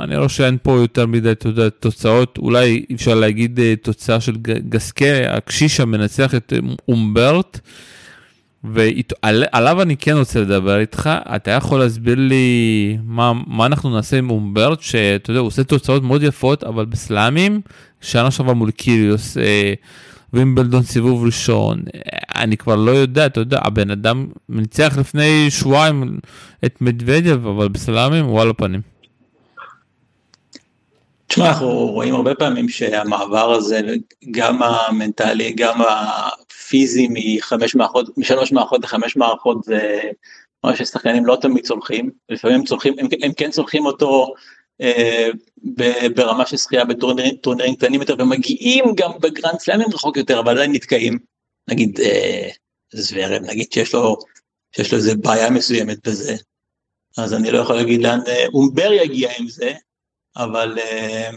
[0.00, 1.32] אני רואה שאין פה יותר מדי
[1.80, 4.36] תוצאות, אולי אפשר להגיד תוצאה של
[4.68, 6.52] גסקה, הקשישה מנצח את
[6.88, 7.60] אומברט.
[8.74, 14.30] ועליו אני כן רוצה לדבר איתך, אתה יכול להסביר לי מה, מה אנחנו נעשה עם
[14.30, 17.60] אומברט, שאתה יודע, הוא עושה תוצאות מאוד יפות, אבל בסלאמים,
[18.00, 19.72] שנה שעברה מול קיריוס, אה,
[20.32, 26.18] וימבלדון סיבוב ראשון, אה, אני כבר לא יודע, אתה יודע, הבן אדם ניצח לפני שבועיים
[26.64, 28.95] את מדוודיו, אבל בסלאמים הוא על הפנים.
[31.26, 33.80] תשמע, אנחנו רואים הרבה פעמים שהמעבר הזה,
[34.30, 40.00] גם המנטלי, גם הפיזי מחמש מערכות, משלוש מערכות לחמש מערכות, זה
[40.64, 44.34] ממש ששחקנים לא תמיד צולחים, לפעמים צולחים, הם, הם כן צולחים אותו
[44.80, 45.28] אה,
[46.14, 51.18] ברמה של שחייה בטורנירים קטנים יותר, ומגיעים גם בגרנד סלאמים רחוק יותר, אבל עדיין נתקעים.
[51.70, 52.48] נגיד אה,
[52.92, 54.16] זוורם, נגיד שיש לו,
[54.76, 56.34] שיש לו איזה בעיה מסוימת בזה,
[57.18, 59.72] אז אני לא יכול להגיד לאן אה, אומבר יגיע עם זה,
[60.36, 61.30] אבל אה,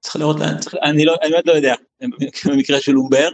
[0.00, 0.36] צריך לראות,
[0.82, 1.74] אני, לא, אני באמת לא יודע,
[2.44, 3.28] במקרה של אומבר,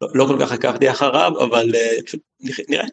[0.00, 1.96] לא, לא כל כך עקבתי אחריו, אבל אה,
[2.68, 2.84] נראה.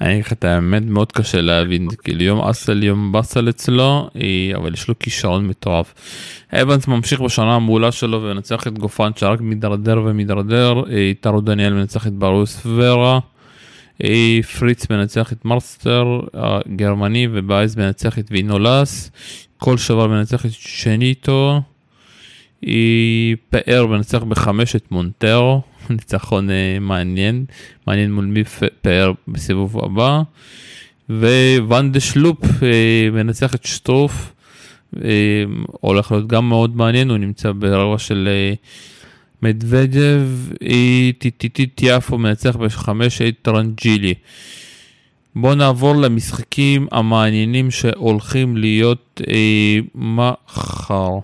[0.00, 4.56] אני אגיד לך את האמת מאוד קשה להבין כאילו יום אסל יום באסל אצלו אה,
[4.56, 5.94] אבל יש לו כישרון מטורף.
[6.52, 10.74] אבנס ממשיך בשנה המעולה שלו ומנצח את גופין שרק מידרדר ומידרדר
[11.20, 13.20] טארו דניאל מנצח את בריוס ורה.
[14.58, 19.10] פריץ מנצח את מרטרר הגרמני ובאייז מנצח את ויניולס,
[19.58, 21.60] קולשרייבר מנצח את צ'קינאטו,
[23.50, 27.44] פאר מנצח בחמש את מונטיירו, ניצחון אה, מעניין,
[27.86, 28.44] מעניין מול מי
[28.82, 30.22] פאר בסיבוב הבא,
[31.58, 34.32] ואן דה זנדשולפ אה, מנצח את שטרוף,
[35.04, 38.28] אה, הולך להיות גם מאוד מעניין, הוא נמצא ברבע של
[39.42, 40.22] מדוודב
[41.18, 44.14] טי טי טיאפו מנצח בחמש את טרונג'ליטי.
[45.36, 51.18] בואו נעבור למשחקים המעניינים שהולכים להיות אה, מחר.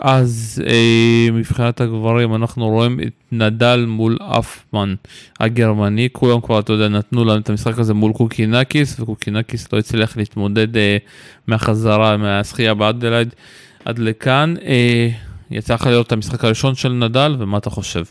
[0.00, 4.94] אז אה, מבחינת הגברים אנחנו רואים את נדל מול הנפמן
[5.40, 10.16] הגרמני, כולם כבר אתה יודע נתנו לנו את המשחק הזה מול קוקינקיס וקוקינקיס לא הצליח
[10.16, 10.96] להתמודד אה,
[11.46, 13.34] מהחזרה מהזכייה באדלייד.
[13.88, 14.54] עד לכאן.
[14.62, 15.08] אה,
[15.50, 18.04] יצא לך את המשחק הראשון של נדל, ומה אתה חושב?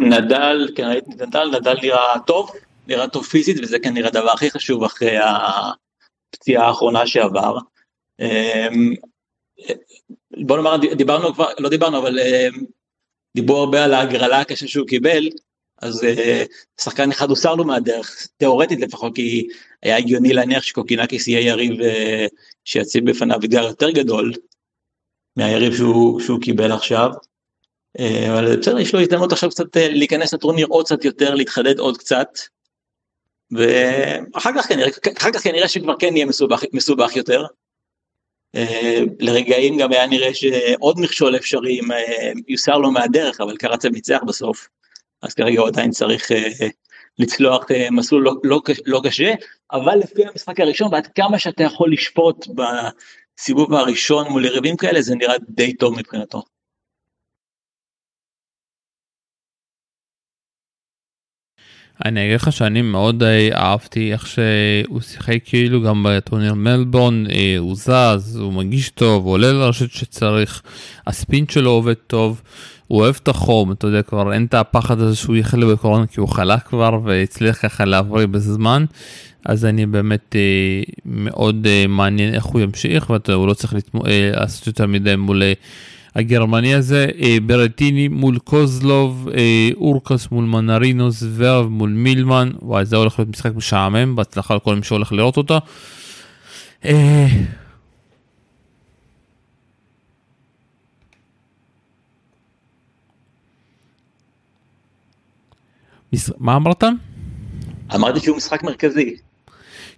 [0.00, 2.50] נדל, כן ראיתי נדל, נדל נראה טוב,
[2.86, 5.16] נראה טוב פיזית, וזה כנראה הדבר הכי חשוב אחרי
[6.34, 7.58] הפציעה האחרונה שעבר.
[8.20, 8.68] אה,
[10.46, 12.48] בוא נאמר, דיברנו כבר, לא דיברנו, אבל אה,
[13.36, 15.28] דיברו הרבה על ההגרלה הקשה שהוא קיבל,
[15.82, 16.44] אז אה,
[16.80, 19.48] שחקן אחד הוסר לו מהדרך, תאורטית לפחות, כי
[19.82, 22.26] היה הגיוני להניח שקוקינקיס יהיה יריב אה,
[22.64, 24.32] שיציב בפניו אתגר יותר גדול,
[25.36, 27.10] מהיריב שהוא, שהוא קיבל עכשיו.
[27.98, 31.78] אה, אבל בסדר, יש לו הזדמנות עכשיו קצת אה, להיכנס לטורניר עוד קצת יותר, להתחדד
[31.78, 32.28] עוד קצת.
[33.50, 37.44] ואחר כך כנראה, אחר כך כנראה שכבר כן יהיה מסובך, מסובך יותר.
[38.54, 41.80] אה, לרגעים גם היה נראה שעוד מכשול אפשרי
[42.48, 44.68] יוסר לו מהדרך, אבל קרצב ניצח בסוף.
[45.22, 46.30] אז כרגע הוא עדיין צריך
[47.18, 49.32] לצלוח מסלול לא, לא, לא קשה,
[49.72, 52.46] אבל לפי המשחק הראשון ועד כמה שאתה יכול לשפוט
[53.38, 56.42] הסיבוב הראשון מול יריבים כאלה זה נראה די טוב מבחינתו.
[62.04, 67.54] אני אגיד לך שאני מאוד אה, אהבתי איך שהוא שיחק כאילו גם בטורניר מלבורן, אה,
[67.58, 70.62] הוא זז, הוא מגיש טוב, הוא עולה לרשת שצריך,
[71.06, 72.42] הספין שלו עובד טוב,
[72.88, 76.20] הוא אוהב את החום, אתה יודע, כבר אין את הפחד הזה שהוא יחלה בקורונה כי
[76.20, 78.84] הוא חלה כבר והצליח ככה להבריא בזמן,
[79.44, 84.30] אז אני באמת אה, מאוד אה, מעניין איך הוא ימשיך, והוא לא צריך לתמו, אה,
[84.34, 85.42] לעשות יותר מדי מול...
[85.42, 85.52] אה,
[86.16, 92.96] הגרמני הזה, אה, ברטיני מול קוזלוב, אה, אורקס מול מנרינו, זוורב מול מילמן, וואי זה
[92.96, 95.60] הולך להיות משחק משעמם, בהצלחה לכל מי שהולך לראות אותו.
[96.84, 97.26] אה,
[106.38, 106.84] מה אמרת?
[107.94, 109.16] אמרתי שהוא משחק מרכזי.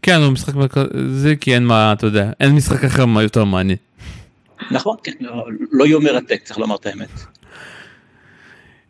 [0.02, 3.78] כן, הוא משחק מרכזי כי אין מה, אתה יודע, אין משחק אחר מה יותר מעניין.
[4.70, 7.08] נכון, כן, לא, לא יום מרתק, צריך לומר את האמת.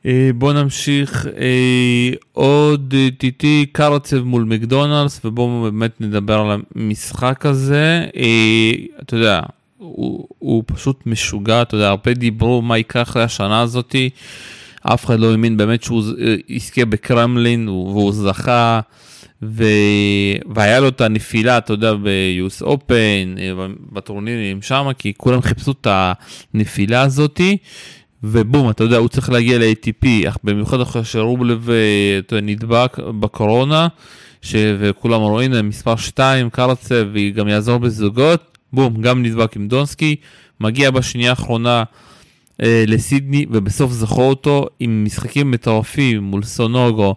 [0.06, 8.06] אה, בוא נמשיך אה, עוד טיטי קרצב מול מקדונלדס ובואו באמת נדבר על המשחק הזה.
[8.16, 9.40] אה, אתה יודע,
[9.78, 14.10] הוא, הוא פשוט משוגע, אתה יודע, הרבה דיברו מה ייקח השנה הזאתי.
[14.94, 16.02] אף אחד לא האמין באמת שהוא
[16.48, 18.80] יזכה בקרמלין והוא זכה.
[19.42, 19.64] ו...
[20.54, 23.34] והיה לו את הנפילה, אתה יודע, ביוס אופן,
[23.92, 27.56] בטורנירים שם, כי כולם חיפשו את הנפילה הזאתי,
[28.22, 33.88] ובום, אתה יודע, הוא צריך להגיע ל-ATP, אך במיוחד אחרי שרובלב אה, נדבק בקורונה,
[34.42, 34.54] ש...
[34.78, 40.16] וכולם רואים, מספר 2, קרצב, והיא גם יעזור בזוגות, בום, גם נדבק עם דונסקי,
[40.60, 41.82] מגיע בשנייה האחרונה.
[42.62, 47.14] אה, לסידני ובסוף זכו אותו עם משחקים מטורפים מול סונוגו,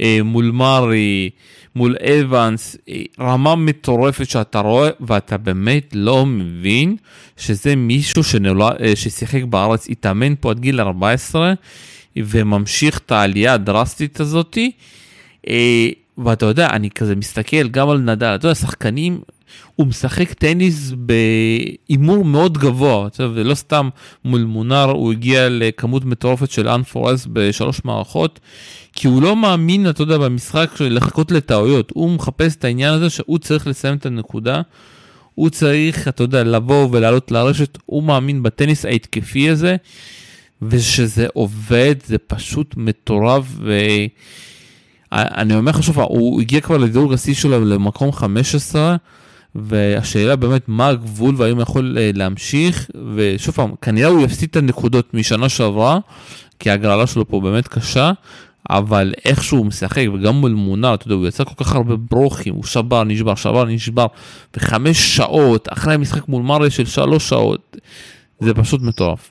[0.00, 1.30] אה, מול מארי,
[1.76, 6.96] מול אבנס, אה, רמה מטורפת שאתה רואה ואתה באמת לא מבין
[7.36, 11.52] שזה מישהו שנולד, אה, ששיחק בארץ, התאמן פה עד גיל 14
[12.16, 14.70] וממשיך את העלייה הדרסטית הזאתי.
[15.48, 19.20] אה, ואתה יודע, אני כזה מסתכל גם על נדל, אתה יודע, שחקנים
[19.76, 23.88] הוא משחק טניס בהימור מאוד גבוה, ולא סתם
[24.24, 28.40] מול מונר הוא הגיע לכמות מטורפת של אנפורס בשלוש מערכות,
[28.92, 33.10] כי הוא לא מאמין, אתה יודע, במשחק של לחכות לטעויות, הוא מחפש את העניין הזה
[33.10, 34.62] שהוא צריך לסיים את הנקודה,
[35.34, 39.76] הוא צריך, אתה יודע, לבוא ולעלות לרשת, הוא מאמין בטניס ההתקפי הזה,
[40.62, 43.80] ושזה עובד, זה פשוט מטורף, ו...
[45.12, 48.96] אני אומר לך שוב, הוא הגיע כבר לדירוג השיא שלו למקום 15,
[49.54, 54.56] והשאלה באמת מה הגבול והאם הוא יכול אה, להמשיך, ושוב פעם, כנראה הוא יפסיד את
[54.56, 55.98] הנקודות משנה שעברה,
[56.58, 58.12] כי ההגרלה שלו פה באמת קשה,
[58.70, 62.54] אבל איך שהוא משחק וגם מול מונר, אתה יודע, הוא יצא כל כך הרבה ברוכים,
[62.54, 64.06] הוא שבר, נשבר, שבר, נשבר,
[64.56, 67.76] וחמש שעות אחרי המשחק מול מריה של שלוש שעות,
[68.40, 69.30] זה פשוט מטורף.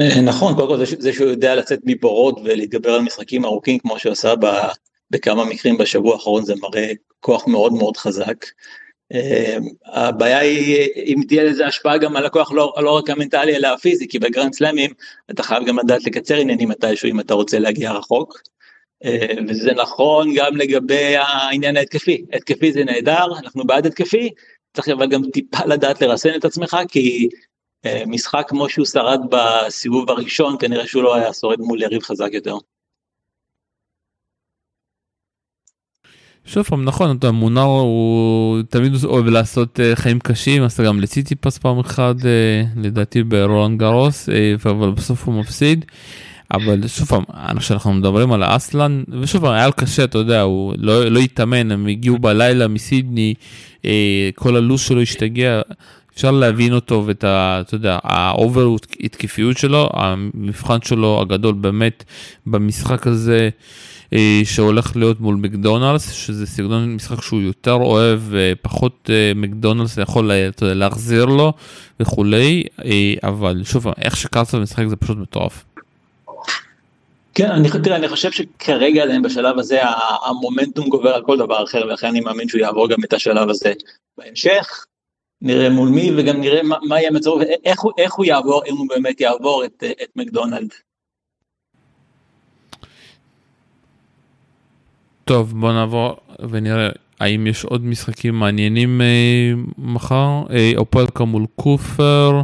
[0.00, 4.12] אה, נכון, קודם כל זה שהוא יודע לצאת מבורות ולהתגבר על משחקים ארוכים כמו שהוא
[4.12, 4.34] עשה
[5.10, 8.44] בכמה מקרים בשבוע האחרון זה מראה כוח מאוד מאוד חזק.
[9.12, 13.68] אמ, הבעיה היא אם תהיה לזה השפעה גם על הכוח לא, לא רק המנטלי אלא
[13.68, 14.90] הפיזי כי בגרנד סלאמים
[15.30, 18.40] אתה חייב גם לדעת לקצר עניינים מתישהו אם אתה רוצה להגיע רחוק.
[19.04, 24.30] אמ, וזה נכון גם לגבי העניין ההתקפי, התקפי זה נהדר, אנחנו בעד התקפי,
[24.76, 27.28] צריך אבל גם טיפה לדעת לרסן את עצמך כי
[27.84, 32.28] אמ, משחק כמו שהוא שרד בסיבוב הראשון כנראה שהוא לא היה שורד מול יריב חזק
[32.32, 32.54] יותר.
[36.52, 41.34] שוב פעם נכון אתה מונר הוא תמיד אוהב לעשות uh, חיים קשים עשה גם לציטי
[41.34, 42.24] פס פעם אחת uh,
[42.76, 45.84] לדעתי ברולנד גרוס uh, אבל בסוף הוא מפסיד.
[46.54, 47.22] אבל שוב פעם
[47.70, 51.70] אנחנו מדברים על אסלן ושוב פעם היה לו קשה אתה יודע הוא לא, לא התאמן
[51.70, 53.34] הם הגיעו בלילה מסידני
[54.34, 55.60] כל הלו"ז שלו השתגע
[56.14, 57.58] אפשר להבין אותו ואת ה...
[57.60, 62.04] אתה יודע, ה over התקפיות שלו, המבחן שלו הגדול באמת
[62.46, 63.50] במשחק הזה.
[64.12, 70.30] אה, שהולך להיות מול מקדונלד, שזה סגנון משחק שהוא יותר אוהב ופחות אה, מקדונלד יכול
[70.60, 71.52] להחזיר לו
[72.00, 75.64] וכולי, אה, אבל שוב, איך שקרצב במשחק זה פשוט מטורף.
[77.34, 79.80] כן, אני, תראה, אני חושב שכרגע עדיין בשלב הזה
[80.24, 83.72] המומנטום גובר על כל דבר אחר, ולכן אני מאמין שהוא יעבור גם את השלב הזה
[84.18, 84.84] בהמשך.
[85.42, 87.30] נראה מול מי וגם נראה מה, מה יהיה מצב,
[87.64, 90.68] איך, איך הוא יעבור, אם הוא באמת יעבור את, את מקדונלד.
[95.24, 96.16] טוב בוא נעבור
[96.50, 96.88] ונראה
[97.20, 100.42] האם יש עוד משחקים מעניינים אה, מחר?
[100.50, 102.42] אה, אופלקה מול קופר,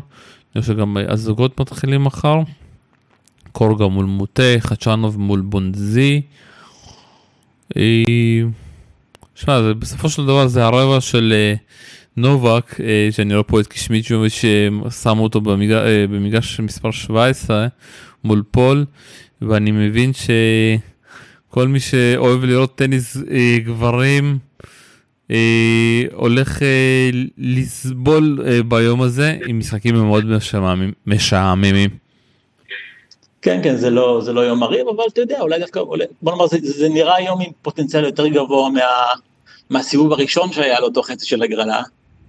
[0.54, 2.38] אני חושב שגם הזוגות מתחילים מחר,
[3.52, 6.22] קורגה מול מוטה, חדשנוב מול בונזי.
[7.76, 8.42] אה,
[9.34, 11.54] שמע, בסופו של דבר זה הרבע של אה,
[12.16, 17.66] נובק, אה, שאני רואה פה את קישמיצ'ו ששמו אותו במגע, אה, במגרש מספר 17
[18.24, 18.84] מול פול,
[19.42, 20.30] ואני מבין ש...
[21.56, 24.38] כל מי שאוהב לראות טניס אה, גברים
[25.30, 30.24] אה, הולך אה, לסבול אה, ביום הזה עם משחקים מאוד
[31.06, 31.90] משעממים.
[33.42, 36.32] כן כן זה לא זה לא יום מרהיב אבל אתה יודע אולי דווקא אולי, בוא
[36.32, 38.80] נאמר זה, זה נראה היום עם פוטנציאל יותר גבוה מה,
[39.70, 41.82] מהסיבוב הראשון שהיה לאותו חצי של הגרלה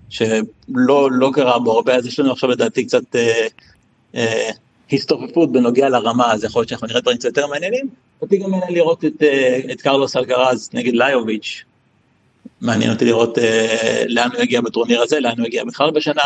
[0.09, 3.47] שלא לא קרה בו הרבה אז יש לנו עכשיו לדעתי קצת אה,
[4.15, 4.49] אה,
[4.93, 7.89] הסתופפות בנוגע לרמה אז יכול להיות שאנחנו נראה דברים קצת יותר מעניינים.
[8.21, 11.63] אותי גם מעניין לראות את, אה, את קרלוס אלקרז נגד ליוביץ'
[12.61, 16.21] מעניין אותי לראות אה, לאן הוא יגיע בטורניר הזה לאן הוא יגיע בכלל בשנה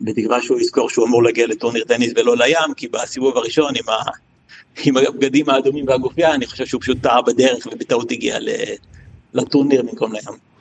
[0.00, 4.10] בתקווה שהוא יזכור שהוא אמור להגיע לטורניר טניס ולא לים כי בסיבוב הראשון עם, ה,
[4.84, 8.38] עם הבגדים האדומים והגופייה אני חושב שהוא פשוט טעה בדרך ובטעות הגיע
[9.34, 10.51] לטורניר במקום לים.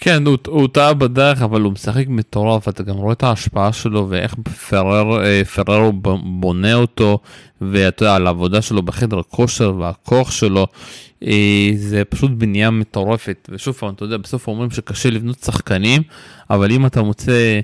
[0.00, 4.06] כן הוא, הוא טעה בדרך אבל הוא משחק מטורף אתה גם רואה את ההשפעה שלו
[4.08, 4.34] ואיך
[4.68, 7.18] פרר אה, פררו בונה אותו
[7.60, 10.66] ואתה יודע על העבודה שלו בחדר כושר והכוח שלו
[11.26, 16.02] אה, זה פשוט בנייה מטורפת ושוב פעם אתה יודע בסוף אומרים שקשה לבנות שחקנים
[16.50, 17.60] אבל אם אתה מוצא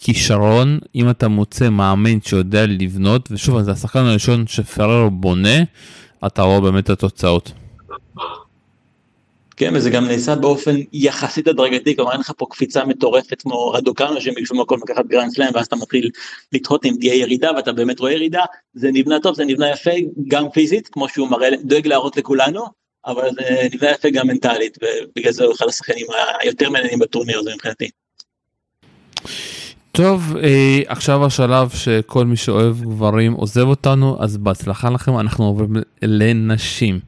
[0.00, 5.58] כישרון אם אתה מוצא מאמן שיודע לבנות ושוב זה השחקן הראשון שפררו בונה
[6.26, 7.52] אתה רואה באמת את התוצאות.
[9.56, 14.20] כן, וזה גם נעשה באופן יחסית הדרגתי, כלומר אין לך פה קפיצה מטורפת כמו רדוקנו
[14.20, 16.10] שמשום מקום לקחת גרנד סלאם ואז אתה מתחיל
[16.52, 18.42] לתהות אם תהיה ירידה ואתה באמת רואה ירידה,
[18.74, 19.90] זה נבנה טוב, זה נבנה יפה
[20.28, 22.64] גם פיזית, כמו שהוא מראה, דואג להראות לכולנו,
[23.06, 26.06] אבל זה נבנה יפה גם מנטלית, ובגלל זה הוא אחד השחקנים
[26.40, 27.90] היותר מעניינים בטורניר הזה מבחינתי.
[29.92, 35.76] טוב, אה, עכשיו השלב שכל מי שאוהב גברים עוזב אותנו, אז בהצלחה לכם, אנחנו עוברים
[36.02, 37.00] לנשים.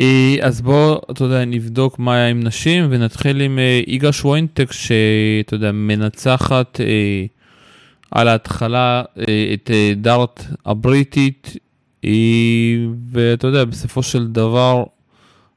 [0.00, 4.72] אה, אז בואו, אתה יודע, נבדוק מה היה עם נשים ונתחיל עם אה, איגה שוויינטק
[4.72, 7.24] שאתה יודע, מנצחת אה,
[8.10, 11.56] על ההתחלה אה, את אה, דארט הבריטית
[12.04, 12.10] אה,
[13.10, 14.84] ואתה יודע, בסופו של דבר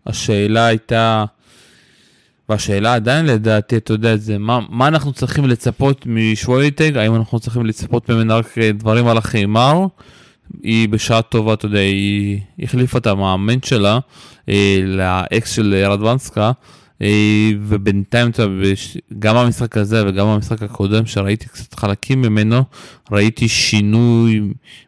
[0.05, 1.25] השאלה הייתה,
[2.49, 7.65] והשאלה עדיין לדעתי, אתה יודע, זה מה, מה אנחנו צריכים לצפות משוויינטק, האם אנחנו צריכים
[7.65, 9.85] לצפות ממנה רק אה, דברים על החימר?
[10.63, 13.99] היא בשעה טובה, אתה יודע, היא החליפה את המאמן שלה
[14.49, 16.51] אה, לאקס של רדוונסקה,
[17.01, 18.69] אה, ובינתיים, אתה יודע,
[19.19, 22.63] גם במשחק הזה וגם במשחק הקודם שראיתי קצת חלקים ממנו,
[23.11, 24.41] ראיתי שינוי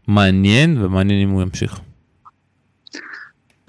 [0.08, 1.80] מעניין, ומעניין אם הוא ימשיך.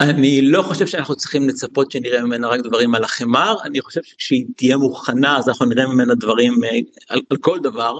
[0.01, 4.45] אני לא חושב שאנחנו צריכים לצפות שנראה ממנה רק דברים על החמר, אני חושב שכשהיא
[4.57, 7.99] תהיה מוכנה אז אנחנו נראה ממנה דברים אה, על, על כל דבר.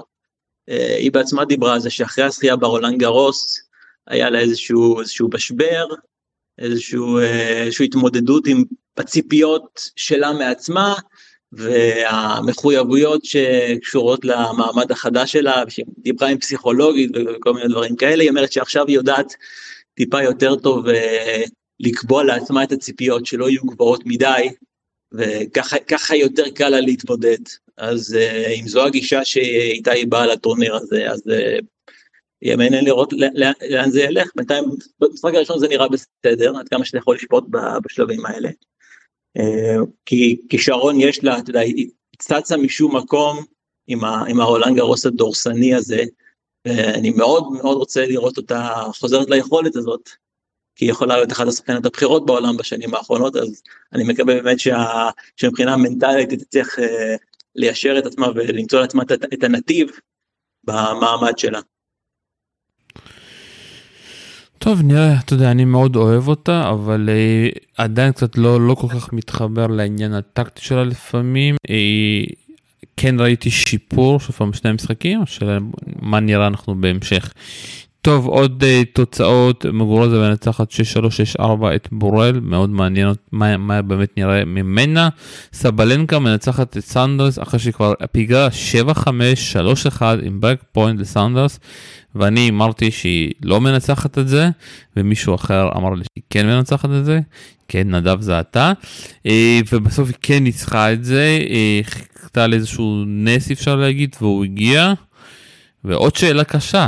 [0.69, 3.59] אה, היא בעצמה דיברה על זה שאחרי הזכייה ברולנד גרוס,
[4.07, 5.85] היה לה איזשהו, איזשהו משבר,
[6.59, 8.63] איזשהו, אה, איזשהו התמודדות עם
[8.97, 10.95] הציפיות שלה מעצמה,
[11.51, 18.51] והמחויבויות שקשורות למעמד החדש שלה, שהיא דיברה עם פסיכולוגית וכל מיני דברים כאלה, היא אומרת
[18.51, 19.33] שעכשיו היא יודעת
[19.95, 21.43] טיפה יותר טוב אה,
[21.79, 24.49] לקבוע לעצמה את הציפיות שלא יהיו גבוהות מדי,
[25.13, 27.37] וככה יותר קל לה להתמודד.
[27.77, 31.23] אז אה, אם זו הגישה שאיתה היא באה לטורניר הזה, אז
[32.41, 33.13] יהיה מעניין לראות
[33.69, 34.63] לאן זה ילך, בינתיים
[34.99, 37.43] במשחק הראשון זה נראה בסדר, עד כמה שאתה יכול לשפוט
[37.85, 38.49] בשלבים האלה.
[39.37, 43.45] אה, כי כישרון יש לה, אתה יודע, היא צצה משום מקום
[43.87, 46.03] עם, ה, גרוס הדורסני הזה,
[46.67, 50.09] ואני מאוד מאוד רוצה לראות אותה חוזרת ליכולת הזאת,
[50.75, 53.61] כי היא יכולה להיות אחת השחקנות הבכירות בעולם בשנים האחרונות, אז
[53.93, 57.15] אני מקווה באמת שה, שמבחינה מנטלית היא תצליח אה,
[57.55, 59.89] ליישר את עצמה ולמצוא לעצמה את הנתיב
[60.63, 61.59] במעמד שלה.
[64.63, 68.87] טוב נראה אתה יודע אני מאוד אוהב אותה אבל uh, עדיין קצת לא לא כל
[68.87, 72.33] כך מתחבר לעניין הטקטי שלה לפעמים uh,
[72.97, 75.57] כן ראיתי שיפור של פעם שני המשחקים של
[76.01, 77.33] מה נראה אנחנו בהמשך.
[78.01, 80.71] טוב עוד אה, תוצאות מוגורוסה מנצחת
[81.39, 81.43] 6-3-6-4
[81.75, 85.09] את בורל מאוד מעניין מה, מה באמת נראה ממנה
[85.53, 88.47] סבלנקה מנצחת את סנדרס אחרי שכבר פיגרה
[89.99, 91.59] 7-5-3-1 עם break point לסנדרס
[92.15, 94.49] ואני אמרתי שהיא לא מנצחת את זה
[94.97, 97.19] ומישהו אחר אמר לי שהיא כן מנצחת את זה
[97.67, 98.73] כן נדב זה אתה
[99.71, 104.93] ובסוף היא כן ניצחה את זה אה, חיכתה לאיזשהו נס אפשר להגיד והוא הגיע
[105.83, 106.87] ועוד שאלה קשה.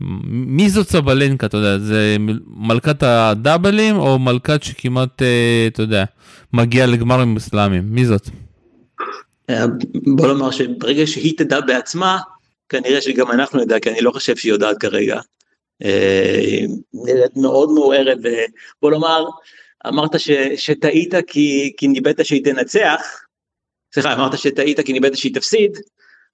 [0.00, 6.04] מי זאת סבלנקה אתה יודע זה מלכת הדאבלים או מלכת שכמעט אה, אתה יודע
[6.52, 8.28] מגיע לגמרים מוסלמים מי זאת.
[10.16, 12.18] בוא נאמר שברגע שהיא תדע בעצמה
[12.68, 15.20] כנראה שגם אנחנו נדע, כי אני לא חושב שהיא יודעת כרגע.
[15.84, 16.60] אה,
[16.94, 19.24] נראית מאוד מעוררת, ובוא נאמר,
[19.86, 23.00] אמרת ש, שטעית כי, כי ניבאת שהיא תנצח,
[23.94, 25.78] סליחה, אמרת שטעית כי ניבאת שהיא תפסיד,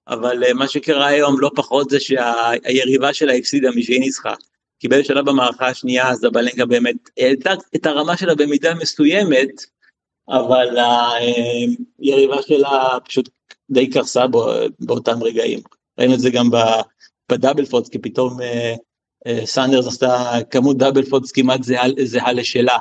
[0.07, 4.33] אבל אה, מה שקרה היום לא פחות זה שהיריבה שלה הפסידה משהיא ניצחה.
[4.79, 9.49] כי באיזה שלב במערכה השנייה אז הבלנקה באמת העלתה את הרמה שלה במידה מסוימת,
[10.29, 10.77] אבל
[11.99, 13.29] היריבה שלה פשוט
[13.71, 14.25] די קרסה
[14.79, 15.59] באותם רגעים.
[15.99, 16.49] ראינו את זה גם
[17.31, 18.75] בדאבל פודס, כי פתאום אה,
[19.27, 22.77] אה, סנדרס עשתה כמות double faults כמעט זהה, זהה לשלה.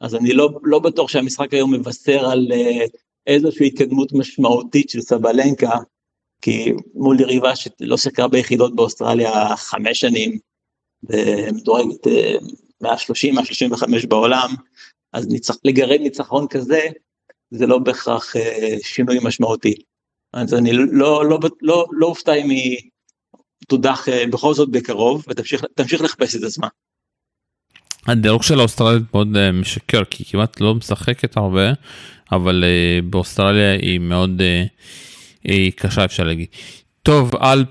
[0.00, 2.84] אז אני לא, לא בטוח שהמשחק היום מבשר על אה,
[3.26, 5.78] איזושהי התקדמות משמעותית של סבלנקה,
[6.42, 10.38] כי מול יריבה שלא שיחקה ביחידות באוסטרליה חמש שנים,
[11.02, 12.06] ומדורגת
[12.84, 14.54] 130-135 בעולם,
[15.12, 16.80] אז ניצח, לגרד ניצחון כזה,
[17.50, 18.34] זה לא בהכרח
[18.82, 19.74] שינוי משמעותי.
[20.32, 22.78] אז אני לא, לא, לא, לא אופתע אם היא
[23.68, 26.68] תודח אה, בכל זאת בקרוב ותמשיך לחפש את עצמה.
[28.06, 31.72] הדירוג של אוסטרליה מאוד אה, משקר כי כמעט לא משחקת הרבה
[32.32, 34.68] אבל אה, באוסטרליה היא מאוד היא
[35.76, 36.46] קשה אפשר להגיד.
[37.02, 37.68] טוב אלפ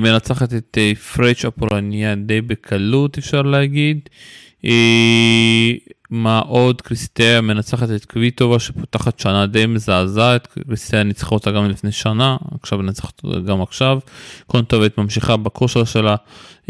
[0.00, 0.78] מנצחת את
[1.14, 4.08] פרץ' הפולניה די בקלות אפשר להגיד.
[6.10, 11.92] מה עוד קריסטיה מנצחת את קוויטובה שפותחת שנה די מזעזעת קריסטיה ניצחה אותה גם לפני
[11.92, 13.98] שנה עכשיו מנצחת אותה גם עכשיו
[14.46, 16.16] קונטובט ממשיכה בכושר שלה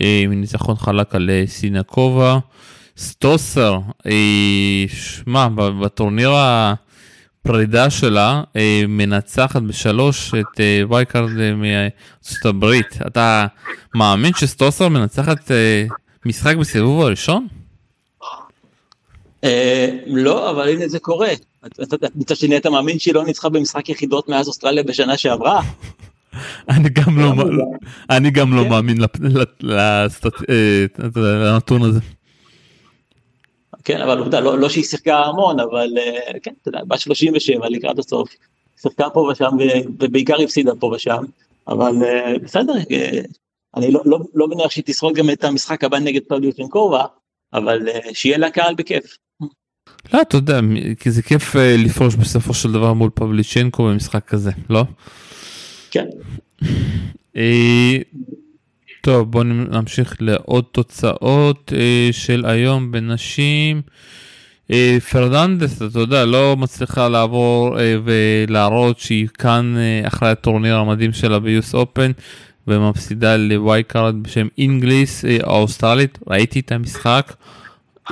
[0.00, 2.38] אה, עם ניצחון חלק על אה, סיניאקובה
[2.96, 6.30] סטוסר אה, שמע בטורניר
[7.40, 8.42] הפרידה שלה
[8.88, 13.46] מנצחת בשלוש את wildcard מארצות הברית אתה
[13.94, 15.50] מאמין שסטוסר מנצחת
[16.26, 17.46] משחק בסיבוב הראשון?
[19.44, 21.28] אה, לא, אבל הנה זה קורה.
[22.14, 25.62] מצד שני אתה מאמין שהיא לא ניצחה במשחק יחידות מאז אוסטרליה בשנה שעברה?
[26.70, 27.32] אני גם לא,
[28.10, 28.50] אני גם.
[28.50, 28.98] מאמין
[29.70, 30.06] אה,
[31.16, 32.00] לנתון הזה.
[33.84, 37.68] כן, אבל עובדה, לא, לא שהיא שיחקה המון, אבל אה, כן, אתה יודע, בת 37
[37.68, 38.28] לקראת הסוף,
[38.82, 39.50] שיחקה פה ושם,
[40.00, 41.24] ובעיקר הפסידה פה ושם,
[41.68, 41.92] אבל
[42.42, 42.72] בסדר,
[43.76, 47.04] אני לא, לא, לא מניח שהיא תשרוד גם את המשחק הבא נגד פבליוטנקובה,
[47.52, 49.16] אבל שיהיה לה קהל בכיף.
[50.12, 50.60] לא אתה יודע
[51.00, 54.82] כי זה כיף אה, לפרוש בסופו של דבר מול פבליצ'נקו במשחק כזה לא?
[55.90, 56.06] כן.
[59.08, 63.82] אה, טוב בוא נמשיך לעוד תוצאות אה, של היום בנשים.
[65.10, 71.74] פרננדס אתה יודע לא מצליחה לעבור ולהראות שהיא כאן אחרי הטורניר המדהים שלה ב US
[71.74, 72.10] Open
[72.66, 77.32] ומפסידה ל wildcard בשם אינגליס האוסטרלית ראיתי את המשחק.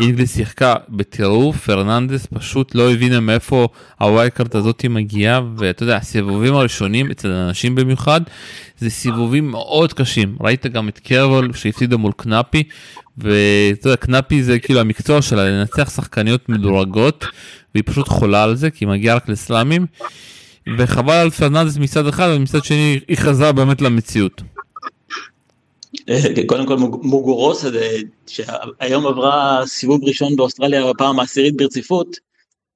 [0.01, 3.68] אינגליס שיחקה בטירוף, פרננדס פשוט לא הבינה מאיפה
[4.01, 8.20] הווייקארט הזאת מגיעה, ואתה יודע, הסיבובים הראשונים, אצל אנשים במיוחד,
[8.78, 10.36] זה סיבובים מאוד קשים.
[10.40, 12.62] ראית גם את קרבול שהפסידה מול קנאפי,
[13.18, 17.24] ואתה יודע, קנאפי זה כאילו המקצוע שלה, לנצח שחקניות מדורגות,
[17.74, 19.86] והיא פשוט חולה על זה, כי היא מגיעה רק לסלאמים,
[20.78, 24.42] וחבל על פרננדס מצד אחד, ומצד שני היא חזרה באמת למציאות.
[26.49, 27.68] קודם כל מוגורוסה
[28.26, 32.16] שהיום עברה סיבוב ראשון באוסטרליה בפעם העשירית ברציפות,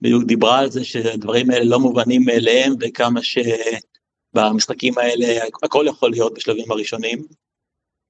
[0.00, 6.34] בדיוק דיברה על זה שהדברים האלה לא מובנים מאליהם וכמה שבמשחקים האלה הכל יכול להיות
[6.34, 7.18] בשלבים הראשונים.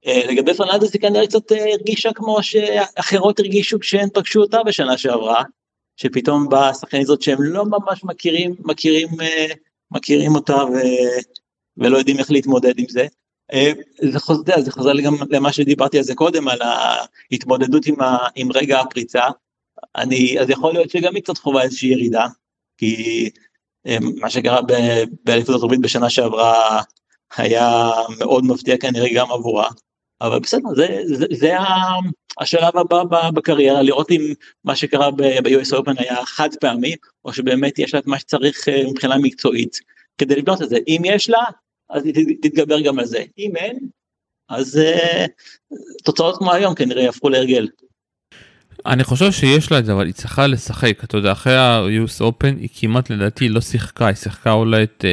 [0.06, 4.98] אה, לגבי פרננדס היא כנראה קצת אה, הרגישה כמו שאחרות הרגישו כשהן פגשו אותה בשנה
[4.98, 5.42] שעברה,
[5.96, 9.46] שפתאום באה השחקנית הזאת שהם לא ממש מכירים, מכירים, אה,
[9.90, 10.76] מכירים אותה ו...
[11.76, 13.06] ולא יודעים איך להתמודד עם זה.
[13.52, 13.72] אה,
[14.12, 18.18] זה חוזר, זה חוזר לי גם למה שדיברתי על זה קודם, על ההתמודדות עם, ה,
[18.34, 19.24] עם רגע הפריצה.
[19.96, 22.26] אני, אז יכול להיות שגם היא קצת חובה איזושהי ירידה,
[22.76, 23.30] כי
[23.86, 24.60] אה, מה שקרה
[25.24, 26.82] באליפות הברית בשנה שעברה
[27.36, 29.68] היה מאוד מפתיע כנראה גם עבורה,
[30.20, 31.56] אבל בסדר, זה, זה, זה
[32.40, 33.02] השלב הבא
[33.34, 34.32] בקריירה, לראות אם
[34.64, 36.94] מה שקרה ב-US Open היה חד פעמי,
[37.24, 39.80] או שבאמת יש לה את מה שצריך אה, מבחינה מקצועית
[40.18, 40.78] כדי לבנות את זה.
[40.88, 41.44] אם יש לה,
[41.90, 43.24] אז היא תתגבר גם על זה.
[43.38, 43.78] אם אין,
[44.48, 47.68] אז uh, תוצאות כמו היום כנראה יהפכו להרגל.
[48.86, 51.04] אני חושב שיש לה את זה אבל היא צריכה לשחק.
[51.04, 54.06] אתה יודע אחרי ה-US Open היא כמעט לדעתי לא שיחקה.
[54.06, 55.04] היא שיחקה אולי את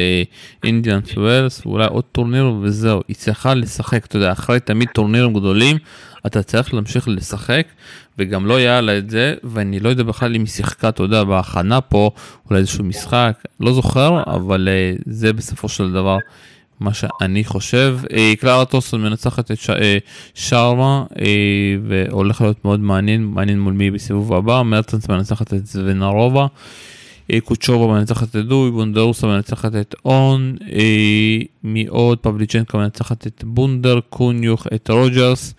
[0.64, 4.06] אינדיאן אה, ווילס ואולי עוד טורניר וזהו היא צריכה לשחק.
[4.06, 5.76] אתה יודע אחרי תמיד טורנירים גדולים
[6.26, 7.66] אתה צריך להמשיך לשחק
[8.18, 11.24] וגם לא היה לה את זה ואני לא יודע בכלל אם היא שיחקה אתה יודע
[11.24, 12.10] בהכנה פה
[12.50, 16.18] אולי איזשהו משחק לא זוכר אבל אה, זה בסופו של דבר
[16.80, 17.98] מה שאני חושב.
[18.12, 19.98] אה, קלרה טוסון מנצחת את אה,
[20.34, 21.26] שרמה אה,
[21.88, 26.46] והולך להיות מאוד מעניין, מעניין מול מי בסיבוב הבא, מרטנס מנצחת את זוונרובה,
[27.44, 30.56] קוצ'ובה מנצחת את דוי, בונדרוסה מנצחת את און,
[31.64, 32.18] מי עוד?
[32.18, 35.54] פבליצ'נקה מנצחת את בונדר, קוניוך את רוג'רס.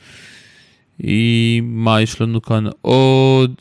[1.62, 3.56] מה יש לנו כאן עוד?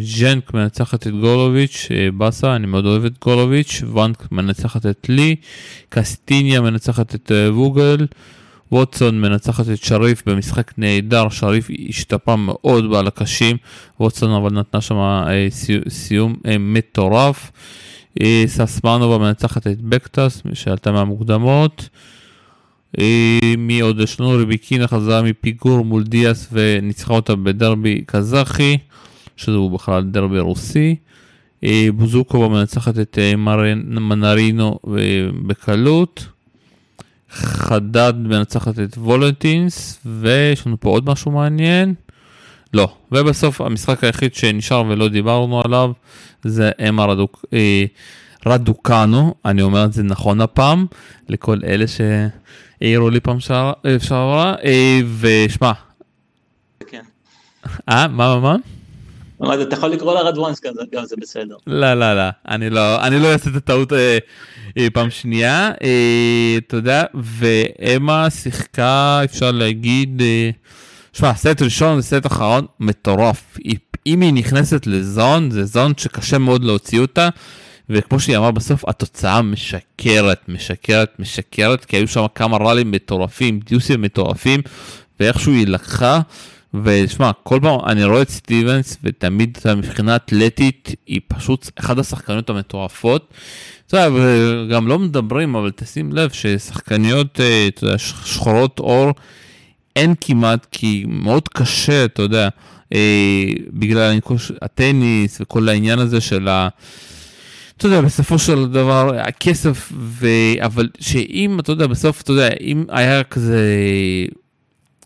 [0.00, 5.36] ז'נק מנצחת את גולוביץ', באסה, אני מאוד אוהב את גולוביץ', ואנק מנצחת את לי,
[5.88, 8.06] קסטיניה מנצחת את ווגל,
[8.72, 13.56] ווטסון מנצחת את שריף במשחק נהדר, שריף השתפרה מאוד בעל הקשים,
[14.00, 15.48] ווטסון אבל נתנה שם אה,
[15.88, 17.50] סיום אה, מטורף.
[18.22, 21.88] אה, ססמנובה מנצחת את בקטס שעלתה מהמוקדמות.
[23.58, 24.30] מי עוד יש לנו?
[24.30, 28.78] ריביקינה חזרה מפיגור מול דיאס וניצחה אותה בדרבי קזחי,
[29.36, 30.96] שזה בכלל דרבי רוסי.
[31.94, 34.78] בוזוקובה מנצחת את מנרינו
[35.46, 36.26] בקלות.
[37.30, 41.94] חדד מנצחת את וולנטינס, ויש לנו פה עוד משהו מעניין.
[42.74, 45.92] לא, ובסוף המשחק היחיד שנשאר ולא דיברנו עליו
[46.44, 47.84] זה אמה רדוק, אה,
[48.46, 50.86] רדוקנו, אני אומר את זה נכון הפעם,
[51.28, 51.86] לכל אלה
[52.80, 55.72] שהעירו לי פעם שעברה, אה, ושמע.
[56.86, 57.02] כן.
[57.88, 58.56] אה, מה, מה,
[59.40, 59.62] מה?
[59.62, 61.56] אתה יכול לקרוא לה רדוונס כזה, גם זה בסדר.
[61.66, 64.18] לא, לא, לא, אני לא, אני לא אעשה את הטעות אה,
[64.78, 70.50] אה, פעם שנייה, אה, אתה יודע, ואמה שיחקה, אפשר להגיד, אה,
[71.12, 73.58] שמע, סט ראשון וסט אחרון מטורף.
[74.06, 77.28] אם היא נכנסת לזון, זה זון שקשה מאוד להוציא אותה,
[77.90, 84.02] וכמו שהיא אמרה בסוף, התוצאה משקרת, משקרת, משקרת, כי היו שם כמה ראלים מטורפים, דיוסים
[84.02, 84.60] מטורפים,
[85.20, 86.20] ואיכשהו היא לקחה.
[86.84, 93.34] ושמע, כל פעם אני רואה את סטיבנס, ותמיד מבחינה אתלטית, היא פשוט אחת השחקניות המטורפות.
[93.86, 99.12] אתה יודע, וגם לא מדברים, אבל תשים לב ששחקניות, אה, יודע, שחורות עור,
[99.96, 102.48] אין כמעט, כי מאוד קשה, אתה יודע,
[102.94, 104.18] אה, בגלל
[104.62, 106.68] הטניס וכל העניין הזה של ה...
[107.76, 110.26] אתה יודע, בסופו של דבר, הכסף, ו...
[110.60, 113.60] אבל שאם, אתה יודע, בסוף, אתה יודע, אם היה כזה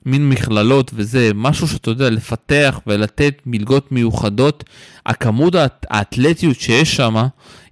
[0.06, 4.64] מין מכללות וזה, משהו שאתה יודע, לפתח ולתת מלגות מיוחדות,
[5.06, 5.54] הכמות
[5.90, 7.16] האתלטיות שיש שם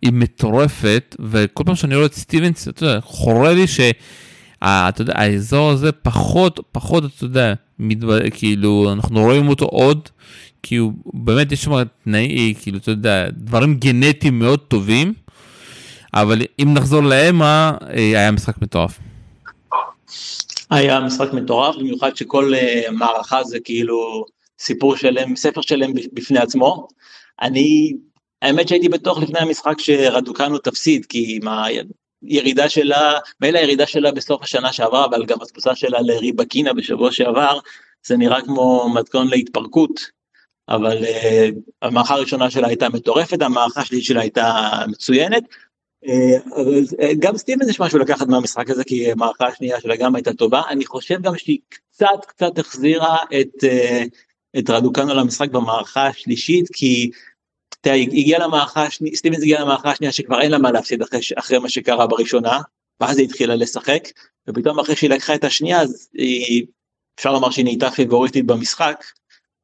[0.03, 3.81] היא מטורפת, וכל פעם שאני רואה את סטיבנס, אתה יודע, חורה לי ש...
[4.65, 8.29] אתה יודע, האזור הזה פחות, פחות, אתה יודע, מתב...
[8.31, 10.09] כאילו, אנחנו רואים אותו עוד,
[10.69, 11.73] כי הוא באמת יש שם
[12.05, 15.13] תנאי, כאילו, אתה יודע, דברים גנטיים מאוד טובים,
[16.15, 18.99] אבל אם נחזור לאמה, אה, היה משחק מטורף.
[20.71, 24.25] היה משחק מטורף, במיוחד שכל uh, מערכה זה כאילו
[24.59, 26.89] סיפור שלם, ספר שלם בפני עצמו.
[27.43, 27.93] אני,
[28.43, 31.49] האמת שהייתי בטוח לפני המשחק שרדוקנו תפסיד, כי עם
[32.23, 37.59] הירידה שלה, מילא הירידה שלה בסוף השנה שעברה, אבל גם התפוסה שלה לריבקינה בשבוע שעבר,
[38.07, 40.18] זה נראה כמו מתכון להתפרקות.
[40.69, 41.09] אבל uh,
[41.83, 45.43] המערכה הראשונה שלה הייתה מטורפת, המערכה השלישית שלה הייתה מצוינת,
[46.07, 50.15] אה, אבל אה, גם סטיבנס יש משהו לקחת מהמשחק הזה כי המערכה השנייה שלה גם
[50.15, 50.63] הייתה טובה.
[50.71, 54.05] אני חושב גם שהיא קצת קצת החזירה את אה,
[54.59, 57.11] את רדוקנו למשחק במערכה השלישית כי
[57.81, 61.59] תראה, הגיע למערכה השנייה סטיבנס הגיע למערכה השנייה שכבר אין לה מה להפסיד אחרי, אחרי
[61.59, 62.61] מה שקרה בראשונה
[63.01, 64.09] ואז היא התחילה לשחק
[64.49, 66.67] ופתאום אחרי שהיא לקחה את השנייה אז היא
[67.19, 69.05] אפשר לומר שהיא נהייתה פיבוריטית במשחק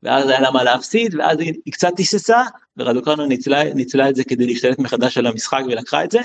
[0.05, 2.43] ואז היה לה מה להפסיד ואז היא, קצת היססה
[2.77, 6.21] ורדוקנו ניצלה, ניצלה את זה כדי להשתלט מחדש על המשחק ולקחה את זה.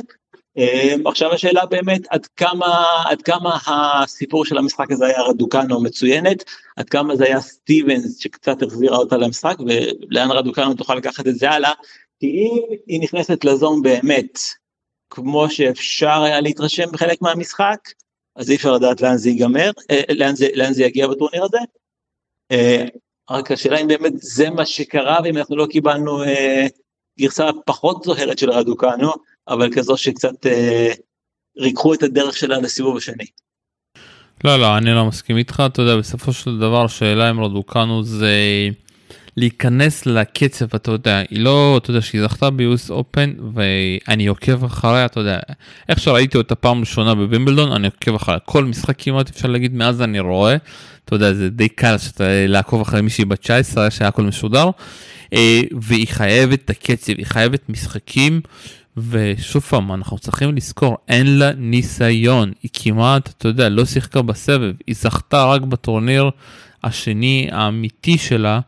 [0.57, 6.43] אמ, עכשיו השאלה באמת עד כמה עד כמה הסיפור של המשחק הזה היה רדוקנו מצוינת
[6.77, 11.49] עד כמה זה היה סטיבנס שקצת החזירה אותה למשחק ולאן רדוקנו תוכל לקחת את זה
[11.49, 11.71] הלאה
[12.19, 14.39] כי אם היא נכנסת לזון באמת
[15.09, 17.79] כמו שאפשר היה להתרשם בחלק מהמשחק
[18.35, 21.59] אז אי אפשר לדעת לאן זה ייגמר אה, לאן זה לאן זה יגיע בטורניר הזה.
[23.31, 26.67] רק השאלה אם באמת זה מה שקרה ואם אנחנו לא קיבלנו אה,
[27.19, 29.11] גרסה פחות זוהרת של רדוקנו,
[29.47, 30.91] אבל כזו שקצת אה,
[31.57, 33.25] ריככו את הדרך שלה לסיבוב השני.
[34.43, 38.33] לא לא אני לא מסכים איתך אתה יודע בסופו של דבר שאלה אם רדוקנו זה
[39.39, 45.05] להיכנס לקצב אתה יודע היא לא אתה יודע שהיא זכתה ביוס אופן ואני עוקב אחריה
[45.05, 45.39] אתה יודע
[45.89, 48.39] איך שראיתי אותה פעם ראשונה בבימבלדון אני עוקב אחריה.
[48.39, 50.55] כל משחק כמעט אפשר להגיד מאז אני רואה.
[51.05, 54.69] אתה יודע זה די קל שאתה לעקוב אחרי מישהי בת 19 שהיה הכל משודר.
[55.33, 58.41] אה, והיא חייבת את הקצב היא חייבת משחקים.
[59.09, 62.51] ושוב פעם אנחנו צריכים לזכור אין לה ניסיון.
[62.63, 64.73] היא כמעט אתה יודע לא שיחקה בסבב.
[64.87, 66.29] היא זכתה רק בטורניר
[66.83, 68.59] השני האמיתי שלה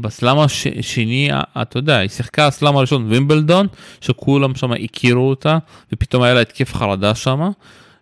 [0.00, 1.30] בסלאם השני,
[1.62, 3.66] אתה יודע, היא שיחקה הסלאם הראשון וימבלדון,
[4.00, 5.58] שכולם שם הכירו אותה,
[5.92, 7.40] ופתאום היה לה התקף חרדה שם,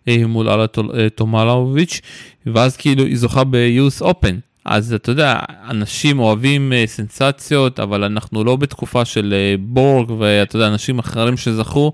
[0.07, 0.65] אה, מול אללה
[0.97, 2.01] אה, תומלאוביץ',
[2.45, 4.37] ואז כאילו היא זוכה ביוס אופן.
[4.65, 5.39] אז אתה יודע,
[5.69, 11.91] אנשים אוהבים סנסציות, אבל אנחנו לא בתקופה של בורג, ואתה יודע, אנשים אחרים שזכו,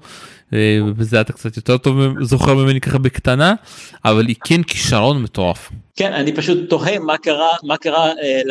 [0.95, 3.53] וזה אתה קצת יותר טוב זוכר ממני ככה בקטנה,
[4.05, 5.71] אבל היא כן כישרון מטורף.
[5.95, 8.41] כן, אני פשוט תוהה מה קרה, מה קרה אה,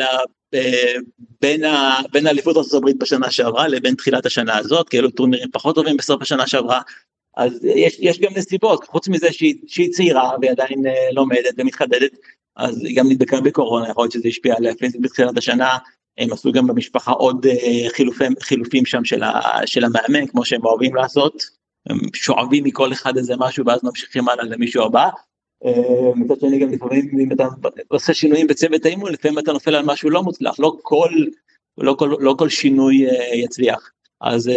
[1.41, 5.51] בין, ה, בין האליפות ארצות הברית בשנה שעברה לבין תחילת השנה הזאת, כי אלו טורנירים
[5.51, 6.81] פחות טובים בסוף השנה שעברה,
[7.37, 12.11] אז יש, יש גם נסיבות, חוץ מזה שהיא, שהיא צעירה ועדיין לומדת ומתחדדת,
[12.55, 15.77] אז היא גם נדבקה בקורונה, יכול להיות שזה השפיע עליה פיזית בתחילת השנה,
[16.17, 17.45] הם עשו גם במשפחה עוד
[17.95, 19.31] חילופים, חילופים שם של, ה,
[19.65, 21.43] של המאמן, כמו שהם אוהבים לעשות,
[21.89, 25.09] הם שואבים מכל אחד איזה משהו ואז ממשיכים הלאה למישהו הבא.
[26.15, 27.47] מצד שני גם לפעמים אם אתה
[27.87, 31.09] עושה שינויים בצוות האימון לפעמים אתה נופל על משהו לא מוצלח לא כל
[31.77, 33.91] לא כל לא כל שינוי יצליח
[34.21, 34.51] אז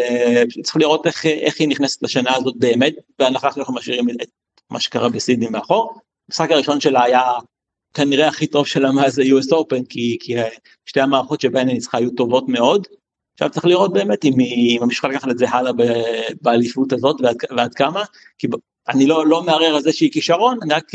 [0.63, 4.29] צריך לראות איך איך היא נכנסת לשנה הזאת באמת בהנחה שאנחנו משאירים את
[4.71, 5.95] מה שקרה בסידני מאחור.
[6.29, 7.23] המשחק הראשון שלה היה
[7.95, 10.35] כנראה הכי טוב שלה מאז ה-US Open כי, כי
[10.87, 12.87] שתי המערכות שבהן היא ניצחה היו טובות מאוד.
[13.35, 15.73] עכשיו צריך לראות באמת אם היא ממשיכה לקחת את זה הלאה
[16.43, 18.05] באליפות הזאת ועד, ועד כמה
[18.39, 18.49] כי
[18.89, 20.91] אני לא, לא מערער על זה שהיא כישרון אני רק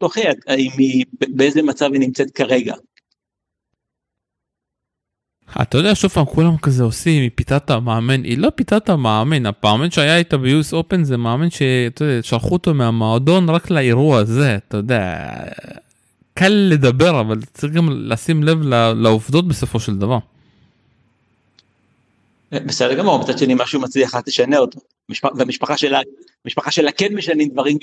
[0.00, 2.74] דוחה האם היא באיזה מצב היא נמצאת כרגע.
[5.62, 9.90] אתה יודע שוב פעם כולם כזה עושים היא פיתת המאמן היא לא פיתת המאמן המאמן
[9.90, 15.28] שהיה איתה ביוס אופן זה מאמן ששלחו אותו מהמועדון רק לאירוע הזה אתה יודע
[16.34, 18.62] קל לדבר אבל צריך גם לשים לב
[18.96, 20.18] לעובדות בסופו של דבר.
[22.52, 24.80] בסדר גמור מצד שני משהו מצליח אל תשנה אותו
[25.34, 26.00] והמשפחה שלה
[26.46, 27.78] משפחה שלה כן משנים דברים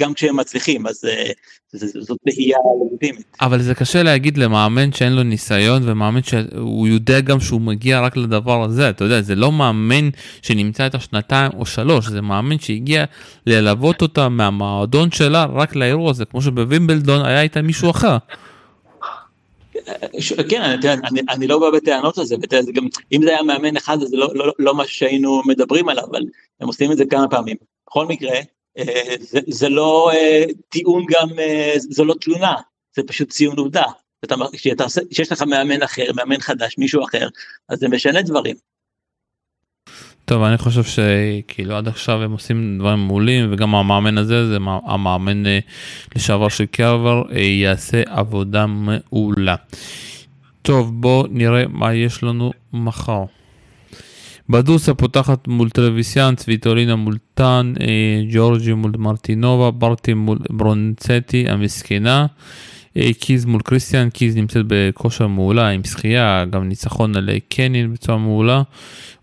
[0.00, 1.30] גם כשהם מצליחים אז אה,
[2.00, 3.36] זאת תהייה לגיטימית.
[3.40, 8.16] אבל זה קשה להגיד למאמן שאין לו ניסיון ומאמן שהוא יודע גם שהוא מגיע רק
[8.16, 10.08] לדבר הזה אתה יודע זה לא מאמן
[10.42, 13.04] שנמצא את השנתיים או שלוש זה מאמן שהגיע
[13.46, 18.16] ללוות אותה מהמועדון שלה רק לאירוע הזה כמו שבווימבלדון היה איתה מישהו אחר.
[20.50, 23.76] כן, אני, אני, אני לא בא בטענות על זה, זה גם, אם זה היה מאמן
[23.76, 26.22] אחד זה לא, לא, לא מה שהיינו מדברים עליו, אבל
[26.60, 27.56] הם עושים את זה כמה פעמים.
[27.86, 28.36] בכל מקרה,
[28.78, 32.54] אה, זה, זה לא אה, טיעון גם, אה, זה לא תלונה,
[32.96, 33.84] זה פשוט ציון עובדה.
[34.52, 37.28] כשיש לך מאמן אחר, מאמן חדש, מישהו אחר,
[37.68, 38.56] אז זה משנה דברים.
[40.30, 44.56] טוב אני חושב שכאילו עד עכשיו הם עושים דברים מעולים וגם המאמן הזה זה
[44.86, 45.58] המאמן אה,
[46.16, 49.54] לשעבר של קרבר אה, יעשה עבודה מעולה.
[50.62, 53.24] טוב בוא נראה מה יש לנו מחר.
[54.48, 62.26] בדוסה פותחת מול טרוויסן, סביטולינה מול טאן, אה, ג'ורג'י מול מרטינצובה, ברטי מול ברונצטי המסכנה.
[63.18, 68.62] קיז מול קריסטיאן, קיז נמצאת בכושר מעולה עם זכייה, גם ניצחון על קנין בצורה מעולה.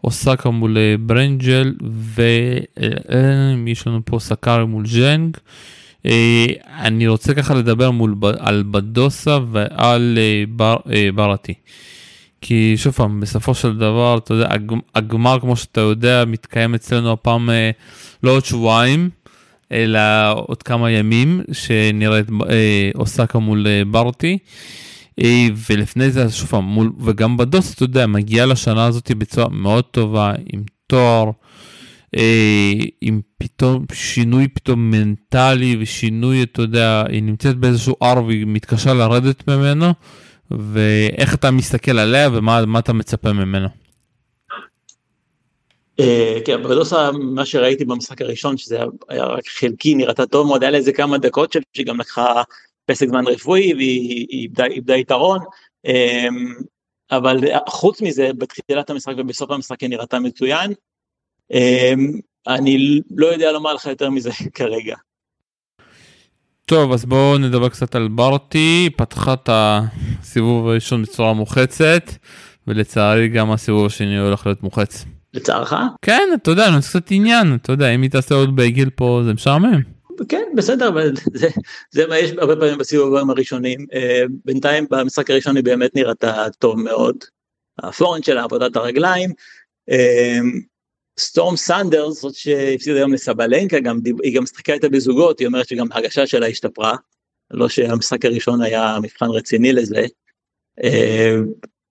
[0.03, 1.73] אוסקה מול אה, ברנג'ל
[2.15, 5.37] ויש לנו פה סקארי מול ז'נג.
[6.05, 6.45] אה,
[6.79, 10.77] אני רוצה ככה לדבר מול, על בדוסה ועל אה, בר,
[11.15, 11.53] ברתי.
[12.41, 14.49] כי שוב פעם, בסופו של דבר, אתה יודע,
[14.95, 17.49] הגמר כמו שאתה יודע מתקיים אצלנו הפעם
[18.23, 19.09] לא עוד שבועיים,
[19.71, 19.99] אלא
[20.33, 22.27] עוד כמה ימים, שנראית
[22.95, 24.37] אוסקה מול ברטי.
[25.23, 30.33] אה, ולפני זה שוב פעם וגם בדוס אתה יודע מגיע לשנה הזאת בצורה מאוד טובה
[30.53, 31.31] עם תואר
[32.17, 38.93] אה, עם פתאום שינוי פתאום מנטלי ושינוי אתה יודע היא נמצאת באיזשהו הר והיא מתקשה
[38.93, 39.93] לרדת ממנו
[40.51, 43.86] ואיך אתה מסתכל עליה ומה אתה מצפה ממנו.
[45.99, 48.79] אה, כן, בדוסה מה שראיתי במשחק הראשון שזה
[49.09, 52.43] היה רק חלקי נראתה טוב מאוד היה לה איזה כמה דקות שגם לקחה
[52.85, 55.39] פסק זמן רפואי והיא איבדה, איבדה יתרון.
[55.85, 56.53] אמ,
[57.11, 57.37] אבל
[57.67, 60.73] חוץ מזה בתחילת המשחק ובסוף המשחק היא נראתה מצוין.
[61.51, 64.95] אמ, אני לא יודע לומר לך יותר מזה כרגע.
[66.65, 72.03] טוב אז בואו נדבר קצת על ברטי פתחה את הסיבוב הראשון בצורה מוחצת
[72.67, 75.05] ולצערי גם הסיבוב השני הולך להיות מוחץ.
[75.33, 75.73] לצערך?
[76.01, 79.33] כן אתה יודע אני קצת עניין אתה יודע אם היא תעשה עוד בגיל פה זה
[79.33, 79.81] משעמם.
[80.29, 81.47] כן בסדר אבל זה,
[81.91, 86.79] זה מה יש הרבה פעמים בסיבובים הראשונים אה, בינתיים במשחק הראשון היא באמת נראתה טוב
[86.79, 87.15] מאוד.
[87.79, 89.29] הפורנט שלה עבודת הרגליים.
[89.89, 90.39] אה,
[91.19, 95.87] סטורם סנדרס זאת שהפסידה היום לסבלנקה גם היא גם משחקה איתה בזוגות היא אומרת שגם
[95.91, 96.95] ההגשה שלה השתפרה.
[97.51, 100.05] לא שהמשחק הראשון היה מבחן רציני לזה.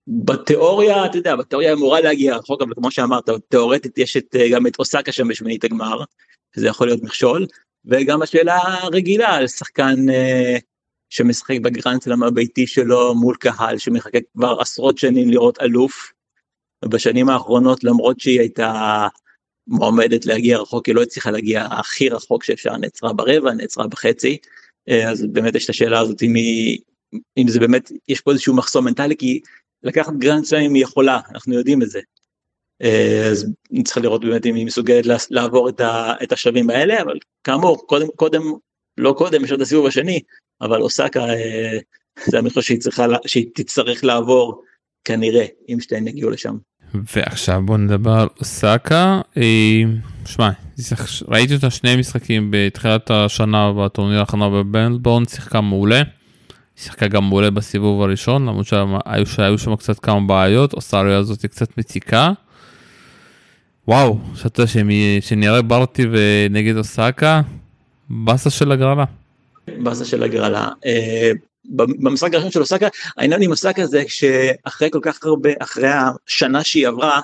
[0.07, 4.67] אה, בתיאוריה אתה יודע בתיאוריה אמורה להגיע רחוק אבל כמו שאמרת תיאורטית יש את גם
[4.67, 6.03] את אוסקה שם בשמינית הגמר.
[6.55, 7.45] זה יכול להיות מכשול
[7.87, 10.59] וגם השאלה הרגילה על שחקן uh,
[11.09, 16.11] שמשחק בגרנדסלאם הביתי שלו מול קהל שמחכה כבר עשרות שנים לראות אלוף.
[16.85, 19.07] ובשנים האחרונות למרות שהיא הייתה
[19.67, 24.37] מועמדת להגיע רחוק היא לא הצליחה להגיע הכי רחוק שאפשר נעצרה ברבע נעצרה בחצי
[24.89, 26.79] uh, אז באמת יש את השאלה הזאת אם היא
[27.37, 29.41] אם זה באמת יש פה איזשהו מחסום מנטלי כי
[29.83, 31.99] לקחת גרנדסלאם היא יכולה אנחנו יודעים את זה
[32.81, 33.51] אה, אז
[33.83, 38.07] צריך לראות באמת אם היא מסוגלת לעבור את, ה, את השלבים האלה אבל כאמור קודם
[38.15, 38.41] קודם
[38.97, 40.19] לא קודם יש עוד הסיבוב השני
[40.61, 41.77] אבל אוסקה אה,
[42.25, 44.63] זה המחיר שהיא צריכה שהיא תצטרך לעבור
[45.05, 46.57] כנראה אם שתיהן יגיעו לשם.
[47.13, 49.81] ועכשיו בוא נדבר על אוסקה אה,
[50.25, 50.49] שמע,
[51.27, 56.01] ראיתי אותה שני משחקים בתחילת השנה בטורניר האחרונה בבלבורן, שיחקה מעולה.
[56.77, 58.65] שיחקה גם מעולה בסיבוב הראשון, למרות
[59.25, 62.31] שהיו, שם קצת כמה בעיות, אוסטריה הזאת קצת מציקה.
[63.87, 64.59] וואו, חשבת
[65.21, 67.41] שנראה ברטי ונגד אוסקה,
[68.09, 69.03] באסה של הגרלה.
[69.67, 70.69] באסה של הגרלה.
[70.85, 71.31] אה,
[71.75, 76.87] במשחק הראשון של אוסקה, העניין עם אוסקה זה שאחרי כל כך הרבה, אחרי השנה שהיא
[76.87, 77.21] עברה,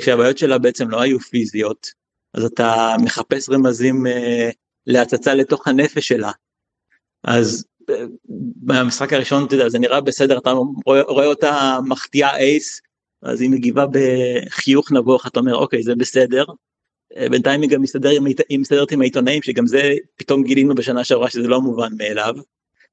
[0.00, 1.86] כשהבעיות שלה בעצם לא היו פיזיות,
[2.34, 4.50] אז אתה מחפש רמזים אה,
[4.86, 6.30] להצצה לתוך הנפש שלה.
[7.24, 7.64] אז
[8.56, 10.52] במשחק הראשון, אתה יודע, זה נראה בסדר, אתה
[10.86, 12.80] רואה, רואה אותה מחטיאה אייס,
[13.22, 16.44] אז היא מגיבה בחיוך נבוך, אתה אומר, אוקיי, זה בסדר.
[17.16, 18.26] אה, בינתיים היא גם מסתדר עם,
[18.60, 22.34] מסתדרת עם העיתונאים, שגם זה פתאום גילינו בשנה שעברה שזה לא מובן מאליו.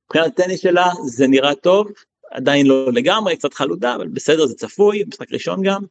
[0.05, 1.87] מבחינת הטניס שלה זה נראה טוב,
[2.31, 5.81] עדיין לא לגמרי, קצת חלודה, אבל בסדר, זה צפוי, משחק ראשון גם.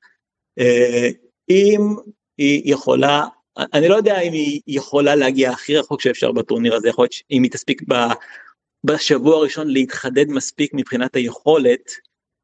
[0.59, 1.09] אה,
[1.51, 1.95] אם
[2.39, 3.25] היא יכולה,
[3.57, 7.43] אני לא יודע אם היא יכולה להגיע הכי רחוק שאפשר בטורניר הזה, יכול להיות שאם
[7.43, 7.83] היא תספיק
[8.85, 11.93] בשבוע הראשון להתחדד מספיק מבחינת היכולת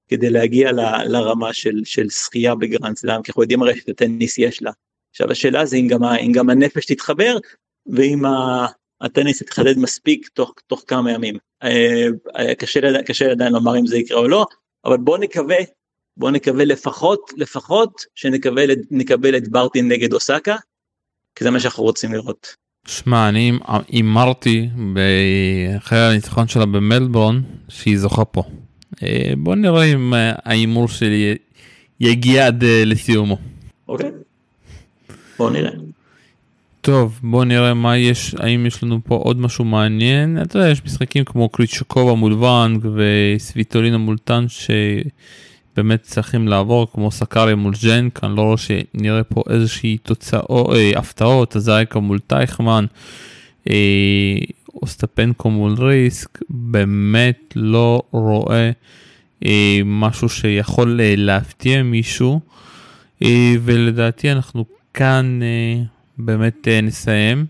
[0.08, 4.38] כדי להגיע ל, לרמה של, של שחייה בגרנד סלאם, כי אנחנו יודעים הרי שאת הטניס
[4.38, 4.70] יש לה.
[5.10, 7.36] עכשיו השאלה זה אם גם, אם גם הנפש תתחבר
[7.86, 8.22] ואם
[9.00, 11.38] הטניס יתחדד מספיק תוך, תוך כמה ימים.
[11.62, 12.06] אה,
[12.38, 14.46] אה, קשה, קשה עדיין לומר אם זה יקרה או לא,
[14.84, 15.56] אבל בוא נקווה
[16.16, 20.56] בוא נקווה לפחות, לפחות שנקבל את ברטין נגד אוסקה,
[21.34, 22.56] כי זה מה שאנחנו רוצים לראות.
[22.86, 23.52] שמע, אני
[23.88, 24.68] הימרתי
[25.76, 28.42] אחרי הניצחון שלה במלבורן שהיא זוכה פה.
[29.02, 31.34] אה, בוא נראה אם אה, ההימור שלי
[32.00, 33.38] יגיע עד אה, לסיומו.
[33.88, 34.10] אוקיי,
[35.38, 35.70] בוא נראה.
[36.80, 40.42] טוב, בוא נראה מה יש, האם יש לנו פה עוד משהו מעניין.
[40.42, 44.70] אתה יודע, יש משחקים כמו קריצ'קובה מול ואנג וסוויטולינה מול טאן ש...
[45.76, 50.92] באמת צריכים לעבור כמו סקאריה מול ז'נק, אני לא רואה שנראה פה איזושהי תוצאות, אה,
[50.96, 52.84] הפתעות, הזייקה מול טייכמן,
[53.70, 54.36] אה,
[54.82, 58.70] אוסטפנקו מול ריסק, באמת לא רואה
[59.46, 62.40] אה, משהו שיכול אה, להפתיע מישהו,
[63.22, 64.64] אה, ולדעתי אנחנו
[64.94, 65.82] כאן אה,
[66.18, 67.46] באמת אה, נסיים.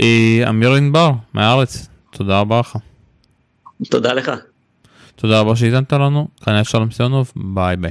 [0.00, 2.76] אה, אמיר ענבר מהארץ, תודה רבה לך.
[3.90, 4.30] תודה לך.
[5.20, 7.90] תודה רבה שהזנת לנו, כאן היה שלום סיונוב, ביי ביי.